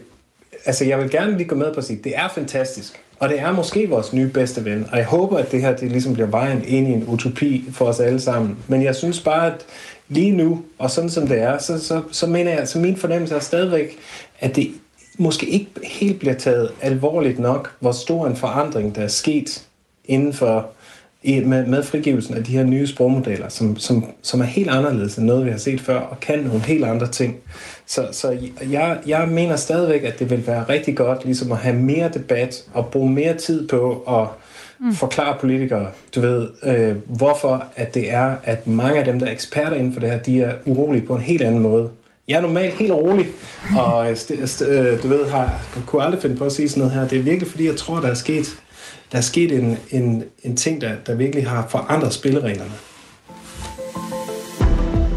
Altså, 0.65 0.86
jeg 0.86 0.99
vil 0.99 1.10
gerne 1.10 1.38
lige 1.38 1.47
gå 1.47 1.56
med 1.56 1.73
på 1.73 1.80
at 1.80 1.84
sige, 1.84 1.99
det 2.04 2.17
er 2.17 2.28
fantastisk. 2.36 3.04
Og 3.19 3.30
det 3.30 3.39
er 3.39 3.52
måske 3.52 3.89
vores 3.89 4.13
nye 4.13 4.28
bedste 4.28 4.65
ven. 4.65 4.88
Og 4.91 4.97
jeg 4.97 5.06
håber, 5.06 5.38
at 5.38 5.52
det 5.52 5.62
her 5.62 5.76
det 5.76 5.91
ligesom 5.91 6.13
bliver 6.13 6.28
vejen 6.28 6.63
ind 6.67 6.88
i 6.88 6.91
en 6.91 7.04
utopi 7.08 7.65
for 7.71 7.86
os 7.86 7.99
alle 7.99 8.19
sammen. 8.19 8.58
Men 8.67 8.84
jeg 8.84 8.95
synes 8.95 9.21
bare, 9.21 9.54
at 9.54 9.65
lige 10.10 10.32
nu, 10.32 10.63
og 10.78 10.91
sådan 10.91 11.10
som 11.10 11.28
det 11.28 11.41
er, 11.41 11.58
så, 11.58 11.80
så, 11.80 12.02
så 12.12 12.28
mener 12.28 12.52
jeg, 12.52 12.67
så 12.67 12.80
min 12.80 12.97
fornemmelse 12.97 13.36
er 13.36 13.39
stadigvæk, 13.39 13.97
at 14.39 14.56
det 14.56 14.71
måske 15.17 15.45
ikke 15.45 15.69
helt 15.84 16.19
bliver 16.19 16.36
taget 16.36 16.71
alvorligt 16.82 17.39
nok, 17.39 17.76
hvor 17.80 17.91
stor 17.91 18.28
en 18.28 18.36
forandring, 18.36 18.95
der 18.95 19.02
er 19.02 19.08
sket 19.08 19.63
inden 20.06 20.34
for 20.34 20.69
i, 21.23 21.39
med, 21.39 21.65
med 21.65 21.83
frigivelsen 21.83 22.36
af 22.36 22.43
de 22.43 22.51
her 22.51 22.63
nye 22.63 22.88
sprogmodeller, 22.88 23.49
som, 23.49 23.77
som, 23.77 24.05
som 24.21 24.41
er 24.41 24.45
helt 24.45 24.69
anderledes 24.69 25.15
end 25.15 25.25
noget, 25.25 25.45
vi 25.45 25.51
har 25.51 25.57
set 25.57 25.81
før, 25.81 25.99
og 25.99 26.19
kan 26.19 26.39
nogle 26.39 26.62
helt 26.62 26.86
andre 26.86 27.07
ting. 27.07 27.36
Så, 27.86 28.07
så 28.12 28.38
jeg, 28.71 28.97
jeg 29.07 29.27
mener 29.27 29.55
stadigvæk, 29.55 30.03
at 30.03 30.19
det 30.19 30.29
vil 30.29 30.47
være 30.47 30.63
rigtig 30.69 30.97
godt 30.97 31.25
ligesom 31.25 31.51
at 31.51 31.57
have 31.57 31.75
mere 31.75 32.09
debat 32.13 32.63
og 32.73 32.88
bruge 32.88 33.12
mere 33.12 33.33
tid 33.33 33.67
på 33.67 34.03
at 34.07 34.27
mm. 34.79 34.93
forklare 34.93 35.38
politikere, 35.41 35.88
du 36.15 36.21
ved, 36.21 36.47
øh, 36.63 36.95
hvorfor 37.05 37.63
at 37.75 37.93
det 37.93 38.13
er, 38.13 38.36
at 38.43 38.67
mange 38.67 38.99
af 38.99 39.05
dem, 39.05 39.19
der 39.19 39.27
er 39.27 39.31
eksperter 39.31 39.75
inden 39.75 39.93
for 39.93 39.99
det 39.99 40.09
her, 40.09 40.19
de 40.19 40.41
er 40.41 40.53
urolige 40.65 41.05
på 41.05 41.15
en 41.15 41.21
helt 41.21 41.41
anden 41.41 41.62
måde. 41.62 41.89
Jeg 42.27 42.38
er 42.38 42.41
normalt 42.41 42.73
helt 42.73 42.91
rolig, 42.91 43.27
og 43.77 44.09
øh, 44.12 45.03
du 45.03 45.07
ved, 45.07 45.29
har, 45.29 45.62
kunne 45.86 46.03
aldrig 46.03 46.21
finde 46.21 46.36
på 46.36 46.45
at 46.45 46.51
sige 46.51 46.69
sådan 46.69 46.81
noget 46.81 46.93
her. 46.93 47.07
Det 47.07 47.19
er 47.19 47.23
virkelig, 47.23 47.47
fordi 47.47 47.67
jeg 47.67 47.75
tror, 47.75 47.99
der 47.99 48.07
er 48.07 48.13
sket, 48.13 48.59
der 49.13 49.19
er 49.19 49.23
sket 49.23 49.52
en, 49.52 49.78
en, 49.91 50.23
en 50.43 50.58
ting, 50.58 50.82
der, 50.82 51.04
der 51.04 51.15
virkelig 51.15 51.49
har 51.49 51.67
forandret 51.67 52.13
spillereglerne. 52.13 52.71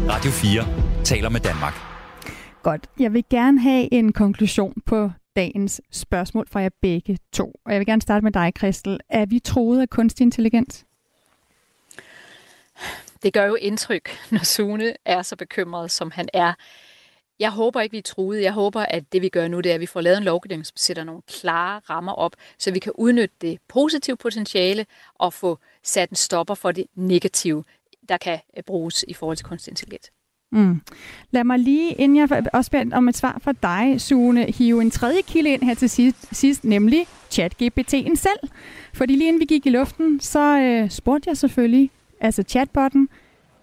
Radio 0.09 0.31
4 0.31 1.03
taler 1.03 1.29
med 1.29 1.39
Danmark. 1.39 1.73
Godt. 2.63 2.89
Jeg 2.99 3.13
vil 3.13 3.23
gerne 3.29 3.59
have 3.61 3.93
en 3.93 4.13
konklusion 4.13 4.73
på 4.85 5.11
dagens 5.35 5.81
spørgsmål 5.91 6.47
fra 6.51 6.59
jer 6.59 6.69
begge 6.81 7.17
to. 7.33 7.51
Og 7.65 7.71
jeg 7.71 7.79
vil 7.79 7.85
gerne 7.85 8.01
starte 8.01 8.23
med 8.23 8.31
dig, 8.31 8.53
Christel. 8.57 8.99
Er 9.09 9.25
vi 9.25 9.39
troet 9.39 9.81
af 9.81 9.89
kunstig 9.89 10.23
intelligens? 10.23 10.85
Det 13.23 13.33
gør 13.33 13.45
jo 13.45 13.55
indtryk, 13.55 14.09
når 14.31 14.43
Sune 14.43 14.93
er 15.05 15.21
så 15.21 15.35
bekymret, 15.35 15.91
som 15.91 16.11
han 16.11 16.29
er. 16.33 16.53
Jeg 17.39 17.51
håber 17.51 17.81
ikke, 17.81 17.91
vi 17.91 17.97
er 17.97 18.01
truet. 18.01 18.41
Jeg 18.41 18.53
håber, 18.53 18.81
at 18.81 19.13
det 19.13 19.21
vi 19.21 19.29
gør 19.29 19.47
nu, 19.47 19.59
det 19.59 19.69
er, 19.69 19.73
at 19.73 19.81
vi 19.81 19.85
får 19.85 20.01
lavet 20.01 20.17
en 20.17 20.23
lovgivning, 20.23 20.65
som 20.65 20.77
sætter 20.77 21.03
nogle 21.03 21.21
klare 21.27 21.81
rammer 21.89 22.13
op, 22.13 22.35
så 22.57 22.71
vi 22.71 22.79
kan 22.79 22.91
udnytte 22.95 23.35
det 23.41 23.59
positive 23.67 24.17
potentiale 24.17 24.85
og 25.15 25.33
få 25.33 25.59
sat 25.83 26.09
en 26.09 26.15
stopper 26.15 26.55
for 26.55 26.71
det 26.71 26.85
negative, 26.95 27.63
der 28.09 28.17
kan 28.17 28.39
øh, 28.57 28.63
bruges 28.63 29.05
i 29.07 29.13
forhold 29.13 29.37
til 29.37 29.45
kunstig 29.45 29.71
intelligens. 29.71 30.11
Mm. 30.51 30.81
Lad 31.31 31.43
mig 31.43 31.59
lige, 31.59 31.93
inden 31.93 32.17
jeg 32.17 32.45
også 32.53 32.71
beder 32.71 32.97
om 32.97 33.07
et 33.07 33.17
svar 33.17 33.39
fra 33.43 33.51
dig, 33.51 34.01
Sune, 34.01 34.45
hive 34.45 34.81
en 34.81 34.91
tredje 34.91 35.21
kilde 35.21 35.49
ind 35.49 35.63
her 35.63 35.73
til 35.73 35.89
sidst, 35.89 36.35
sidst 36.35 36.63
nemlig 36.63 37.07
ChatGPT'en 37.31 38.15
selv. 38.15 38.49
Fordi 38.93 39.15
lige 39.15 39.27
inden 39.27 39.39
vi 39.39 39.45
gik 39.45 39.65
i 39.65 39.69
luften, 39.69 40.19
så 40.19 40.59
øh, 40.59 40.89
spurgte 40.89 41.29
jeg 41.29 41.37
selvfølgelig, 41.37 41.91
altså 42.21 42.43
chatbotten, 42.43 43.09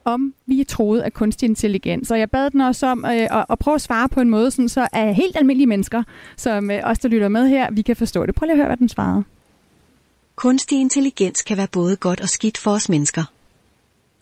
om 0.04 0.34
vi 0.46 0.64
troede 0.64 1.04
af 1.04 1.12
kunstig 1.12 1.46
intelligens. 1.46 2.10
Og 2.10 2.18
jeg 2.18 2.30
bad 2.30 2.50
den 2.50 2.60
også 2.60 2.86
om 2.86 3.04
øh, 3.04 3.10
at, 3.12 3.46
at 3.50 3.58
prøve 3.58 3.74
at 3.74 3.80
svare 3.80 4.08
på 4.08 4.20
en 4.20 4.30
måde, 4.30 4.50
sådan, 4.50 4.68
så 4.68 4.88
er 4.92 5.12
helt 5.12 5.36
almindelige 5.36 5.66
mennesker, 5.66 6.02
som 6.36 6.70
øh, 6.70 6.80
os, 6.84 6.98
der 6.98 7.08
lytter 7.08 7.28
med 7.28 7.48
her, 7.48 7.70
vi 7.70 7.82
kan 7.82 7.96
forstå 7.96 8.26
det. 8.26 8.34
Prøv 8.34 8.46
lige 8.46 8.52
at 8.52 8.58
høre, 8.58 8.66
hvad 8.66 8.76
den 8.76 8.88
svarede. 8.88 9.24
Kunstig 10.36 10.80
intelligens 10.80 11.42
kan 11.42 11.56
være 11.56 11.68
både 11.72 11.96
godt 11.96 12.20
og 12.20 12.28
skidt 12.28 12.58
for 12.58 12.70
os 12.70 12.88
mennesker. 12.88 13.24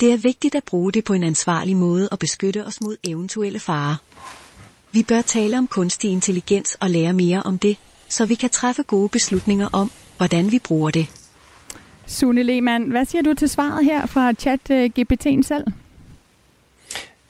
Det 0.00 0.12
er 0.12 0.16
vigtigt 0.16 0.54
at 0.54 0.64
bruge 0.64 0.92
det 0.92 1.04
på 1.04 1.12
en 1.12 1.22
ansvarlig 1.22 1.76
måde 1.76 2.08
og 2.08 2.18
beskytte 2.18 2.66
os 2.66 2.80
mod 2.80 2.96
eventuelle 3.04 3.58
farer. 3.58 3.96
Vi 4.92 5.02
bør 5.02 5.22
tale 5.22 5.58
om 5.58 5.66
kunstig 5.66 6.10
intelligens 6.10 6.76
og 6.80 6.90
lære 6.90 7.12
mere 7.12 7.42
om 7.42 7.58
det, 7.58 7.76
så 8.08 8.26
vi 8.26 8.34
kan 8.34 8.50
træffe 8.50 8.82
gode 8.82 9.08
beslutninger 9.08 9.68
om, 9.72 9.90
hvordan 10.16 10.52
vi 10.52 10.58
bruger 10.58 10.90
det. 10.90 11.21
Sune 12.06 12.42
Lehmann, 12.42 12.84
hvad 12.90 13.04
siger 13.04 13.22
du 13.22 13.34
til 13.34 13.48
svaret 13.48 13.84
her 13.84 14.06
fra 14.06 14.32
chat-GPT'en 14.32 15.42
selv? 15.42 15.64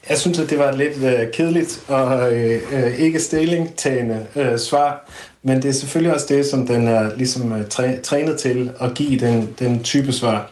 Jeg 0.08 0.18
synes, 0.18 0.38
at 0.38 0.50
det 0.50 0.58
var 0.58 0.72
lidt 0.72 0.96
øh, 0.96 1.32
kedeligt 1.32 1.84
og 1.88 2.34
øh, 2.34 2.60
øh, 2.72 2.98
ikke 2.98 3.20
stillingtagende 3.20 4.26
øh, 4.36 4.58
svar, 4.58 5.10
men 5.42 5.56
det 5.56 5.68
er 5.68 5.72
selvfølgelig 5.72 6.14
også 6.14 6.26
det, 6.28 6.46
som 6.46 6.66
den 6.66 6.88
er 6.88 7.16
ligesom 7.16 7.52
øh, 7.52 7.68
træ, 7.68 7.96
trænet 8.02 8.38
til 8.38 8.70
at 8.80 8.94
give 8.94 9.20
den, 9.20 9.54
den 9.58 9.82
type 9.82 10.12
svar. 10.12 10.50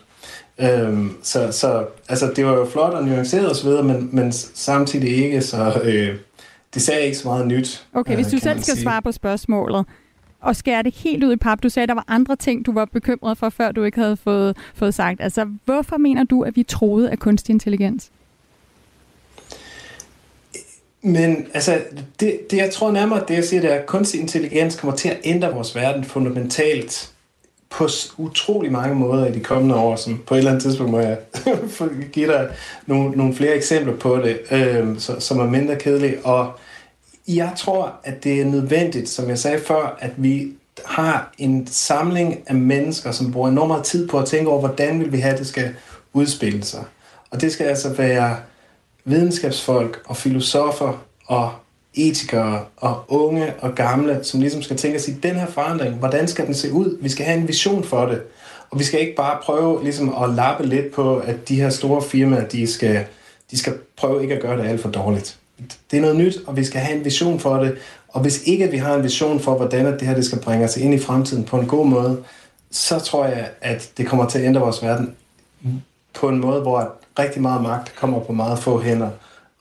Øhm, 0.59 1.16
så, 1.22 1.52
så 1.52 1.87
altså, 2.09 2.33
det 2.37 2.46
var 2.46 2.52
jo 2.52 2.64
flot 2.64 2.94
og 2.94 3.04
nuanceret 3.04 3.50
osv., 3.50 3.68
men, 3.68 4.09
men 4.12 4.33
samtidig 4.54 5.24
ikke, 5.24 5.40
så 5.40 5.80
øh, 5.85 6.16
det 6.74 6.83
sagde 6.83 7.02
ikke 7.02 7.16
så 7.16 7.28
meget 7.28 7.46
nyt. 7.46 7.87
Okay, 7.94 8.14
hvis 8.14 8.26
du 8.26 8.37
øh, 8.37 8.42
selv 8.42 8.62
skal 8.62 8.74
sige. 8.74 8.83
svare 8.83 9.02
på 9.02 9.12
spørgsmålet, 9.12 9.87
og 10.40 10.57
skære 10.57 10.83
det 10.83 10.94
helt 10.94 11.24
ud 11.24 11.33
i 11.33 11.37
pap. 11.37 11.62
Du 11.62 11.68
sagde, 11.68 11.83
at 11.83 11.88
der 11.88 11.94
var 11.94 12.05
andre 12.09 12.37
ting, 12.37 12.66
du 12.66 12.72
var 12.72 12.85
bekymret 12.85 13.38
for, 13.38 13.48
før 13.48 13.72
du 13.72 13.85
ikke 13.85 14.00
havde 14.00 14.16
fået, 14.16 14.57
fået 14.74 14.94
sagt. 14.94 15.20
Altså, 15.20 15.46
hvorfor 15.64 15.96
mener 15.96 16.24
du, 16.24 16.42
at 16.42 16.57
vi 16.57 16.62
troede 16.62 17.11
af 17.11 17.18
kunstig 17.18 17.53
intelligens? 17.53 18.11
Men 21.03 21.46
altså, 21.55 21.81
det, 22.20 22.50
det 22.50 22.57
jeg 22.57 22.70
tror 22.72 22.92
nærmere, 22.92 23.24
det 23.29 23.35
jeg 23.35 23.44
siger, 23.44 23.61
det 23.61 23.72
er, 23.72 23.74
at 23.74 23.87
kunstig 23.87 24.20
intelligens 24.20 24.81
kommer 24.81 24.96
til 24.96 25.09
at 25.09 25.20
ændre 25.24 25.55
vores 25.55 25.76
verden 25.76 26.05
fundamentalt 26.05 27.12
på 27.70 27.88
utrolig 28.18 28.72
mange 28.72 28.94
måder 28.94 29.26
i 29.26 29.33
de 29.33 29.40
kommende 29.40 29.74
år, 29.74 29.96
som 29.96 30.22
på 30.26 30.35
et 30.35 30.38
eller 30.38 30.50
andet 30.50 30.62
tidspunkt 30.62 30.92
må 30.92 31.00
jeg 31.00 31.18
give 32.12 32.26
dig 32.26 32.48
nogle, 32.87 33.11
nogle 33.11 33.35
flere 33.35 33.55
eksempler 33.55 33.96
på 33.96 34.16
det, 34.16 34.40
øh, 34.50 34.98
så, 34.98 35.20
som 35.20 35.38
er 35.38 35.44
mindre 35.44 35.76
kedelige. 35.76 36.18
Og 36.24 36.53
jeg 37.37 37.53
tror, 37.57 37.95
at 38.05 38.25
det 38.25 38.40
er 38.40 38.45
nødvendigt, 38.45 39.09
som 39.09 39.29
jeg 39.29 39.38
sagde 39.38 39.61
før, 39.66 39.99
at 40.01 40.11
vi 40.16 40.53
har 40.85 41.33
en 41.38 41.66
samling 41.66 42.43
af 42.47 42.55
mennesker, 42.55 43.12
som 43.12 43.33
bruger 43.33 43.49
enormt 43.49 43.69
meget 43.69 43.85
tid 43.85 44.09
på 44.09 44.19
at 44.19 44.27
tænke 44.27 44.51
over, 44.51 44.61
hvordan 44.61 45.01
vil 45.01 45.12
vi 45.12 45.19
have, 45.19 45.33
at 45.33 45.38
det 45.38 45.47
skal 45.47 45.75
udspille 46.12 46.64
sig. 46.64 46.85
Og 47.31 47.40
det 47.40 47.53
skal 47.53 47.66
altså 47.66 47.88
være 47.88 48.37
videnskabsfolk 49.05 50.03
og 50.07 50.16
filosofer 50.16 51.05
og 51.27 51.53
etikere 51.95 52.64
og 52.77 53.05
unge 53.09 53.55
og 53.61 53.75
gamle, 53.75 54.21
som 54.23 54.40
ligesom 54.40 54.62
skal 54.62 54.77
tænke 54.77 54.99
sig, 54.99 55.23
den 55.23 55.35
her 55.35 55.47
forandring, 55.47 55.95
hvordan 55.95 56.29
skal 56.29 56.47
den 56.47 56.55
se 56.55 56.73
ud? 56.73 56.99
Vi 57.03 57.09
skal 57.09 57.27
have 57.27 57.38
en 57.38 57.49
vision 57.49 57.85
for 57.85 58.07
det. 58.07 58.23
Og 58.71 58.79
vi 58.79 58.85
skal 58.85 59.01
ikke 59.01 59.14
bare 59.16 59.38
prøve 59.43 59.83
ligesom 59.83 60.23
at 60.23 60.31
lappe 60.31 60.66
lidt 60.66 60.93
på, 60.93 61.16
at 61.16 61.49
de 61.49 61.57
her 61.57 61.71
store 61.71 62.03
firmaer, 62.03 62.49
de 62.49 62.66
skal, 62.66 63.05
de 63.51 63.59
skal 63.59 63.79
prøve 63.97 64.23
ikke 64.23 64.35
at 64.35 64.43
gøre 64.43 64.59
det 64.59 64.69
alt 64.69 64.81
for 64.81 64.90
dårligt. 64.90 65.39
Det 65.90 65.96
er 65.96 66.01
noget 66.01 66.16
nyt, 66.16 66.37
og 66.46 66.57
vi 66.57 66.64
skal 66.64 66.81
have 66.81 66.99
en 66.99 67.05
vision 67.05 67.40
for 67.40 67.57
det. 67.57 67.79
Og 68.09 68.20
hvis 68.20 68.42
ikke 68.46 68.70
vi 68.70 68.77
har 68.77 68.94
en 68.94 69.03
vision 69.03 69.40
for, 69.40 69.57
hvordan 69.57 69.87
det 69.87 70.03
her 70.03 70.14
det 70.14 70.25
skal 70.25 70.38
bringe 70.38 70.64
os 70.64 70.77
ind 70.77 70.94
i 70.94 70.99
fremtiden 70.99 71.44
på 71.44 71.59
en 71.61 71.66
god 71.66 71.87
måde, 71.87 72.23
så 72.70 72.99
tror 72.99 73.27
jeg, 73.27 73.49
at 73.61 73.90
det 73.96 74.07
kommer 74.07 74.27
til 74.27 74.38
at 74.38 74.44
ændre 74.44 74.61
vores 74.61 74.83
verden 74.83 75.14
på 76.14 76.29
en 76.29 76.40
måde, 76.40 76.61
hvor 76.61 76.94
rigtig 77.18 77.42
meget 77.42 77.62
magt 77.62 77.96
kommer 77.96 78.20
på 78.20 78.33
meget 78.33 78.59
få 78.59 78.81
hænder, 78.81 79.11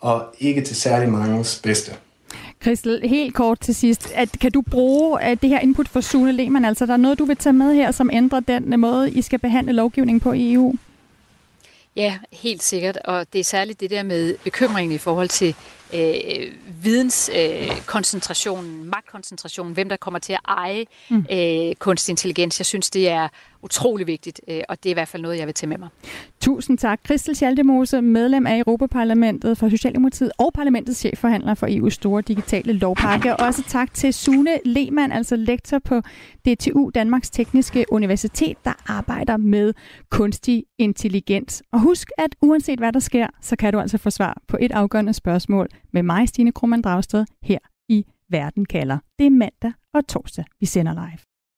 og 0.02 0.26
ikke 0.40 0.62
til 0.62 0.76
særlig 0.76 1.10
mangens 1.10 1.60
bedste. 1.64 1.92
Christel, 2.62 3.02
helt 3.04 3.36
kort 3.36 3.60
til 3.60 3.76
sidst. 3.76 4.12
At, 4.16 4.30
kan 4.42 4.52
du 4.52 4.62
bruge 4.62 5.22
at 5.22 5.42
det 5.42 5.50
her 5.50 5.60
input 5.60 5.88
for 5.88 6.02
Sune 6.02 6.32
Lehmann? 6.32 6.66
Altså, 6.66 6.86
der 6.86 6.94
er 6.94 6.98
noget, 6.98 7.20
du 7.20 7.26
vil 7.26 7.38
tage 7.38 7.54
med 7.54 7.74
her, 7.74 7.92
som 7.92 8.10
ændrer 8.14 8.40
den 8.40 8.80
måde, 8.80 9.12
I 9.12 9.22
skal 9.22 9.40
behandle 9.40 9.74
lovgivning 9.74 10.22
på 10.22 10.34
i 10.34 10.54
EU? 10.54 10.76
Ja, 11.96 12.18
helt 12.32 12.64
sikkert. 12.64 12.98
Og 12.98 13.26
det 13.34 13.40
er 13.40 13.44
særligt 13.44 13.80
det 13.80 13.90
der 13.90 14.04
med 14.04 14.36
bekymringen 14.44 14.96
i 14.96 14.98
forhold 14.98 15.30
til 15.30 15.56
øh, 15.94 16.54
videnskoncentrationen, 16.84 18.80
øh, 18.80 18.86
magtkoncentrationen, 18.86 19.74
hvem 19.74 19.90
der 19.90 19.98
kommer 19.98 20.20
til 20.20 20.34
at 20.34 20.40
eje 20.48 20.86
mm. 21.10 21.26
øh, 21.32 21.76
kunstig 21.76 22.12
intelligens. 22.12 22.60
Jeg 22.60 22.66
synes, 22.66 22.90
det 22.90 23.10
er 23.10 23.28
utrolig 23.64 24.08
vigtigt, 24.08 24.42
øh, 24.48 24.62
og 24.70 24.84
det 24.84 24.90
er 24.90 24.92
i 24.92 24.94
hvert 24.94 25.08
fald 25.08 25.24
noget, 25.24 25.38
jeg 25.38 25.48
vil 25.48 25.54
tage 25.54 25.70
med 25.70 25.78
mig. 25.78 25.90
Tusind 26.42 26.78
tak. 26.78 27.00
Christel 27.06 27.36
Schaldemose, 27.36 28.02
medlem 28.02 28.48
af 28.48 28.58
Europaparlamentet 28.58 29.58
for 29.58 29.70
Socialdemokratiet 29.70 30.32
og 30.38 30.54
parlamentets 30.54 31.00
chefforhandler 31.00 31.54
for 31.54 31.68
EU's 31.68 31.90
store 31.90 32.22
digitale 32.22 32.74
lovpakke. 32.74 33.36
Og 33.36 33.46
også 33.48 33.64
tak 33.68 33.94
til 33.94 34.14
Sune 34.14 34.60
Lehmann, 34.66 35.12
altså 35.12 35.36
lektor 35.36 35.80
på 35.80 36.02
DTU 36.48 36.90
Danmarks 36.96 37.30
Tekniske 37.30 37.86
Universitet, 37.92 38.58
der 38.66 38.74
arbejder 38.88 39.38
med 39.38 39.74
kunstig 40.10 40.64
intelligens. 40.78 41.64
Og 41.72 41.80
husk, 41.80 42.10
at 42.18 42.36
uanset 42.42 42.80
hvad 42.80 42.94
der 42.94 43.00
sker, 43.00 43.28
så 43.42 43.56
kan 43.56 43.74
du 43.74 43.80
altså 43.80 43.98
få 43.98 44.10
svar 44.10 44.42
på 44.48 44.58
et 44.62 44.72
afgørende 44.72 45.14
spørgsmål 45.14 45.68
med 45.94 46.04
mig, 46.04 46.28
Stine 46.30 46.52
Krummernd 46.52 46.84
Dragsted, 46.84 47.26
her 47.42 47.60
i 47.90 48.06
Verden 48.30 48.66
kalder. 48.66 48.98
Det 49.20 49.26
er 49.26 49.30
mandag 49.30 49.74
og 49.94 50.08
torsdag, 50.08 50.46
vi 50.60 50.66
sender 50.66 50.94
live. 50.94 51.29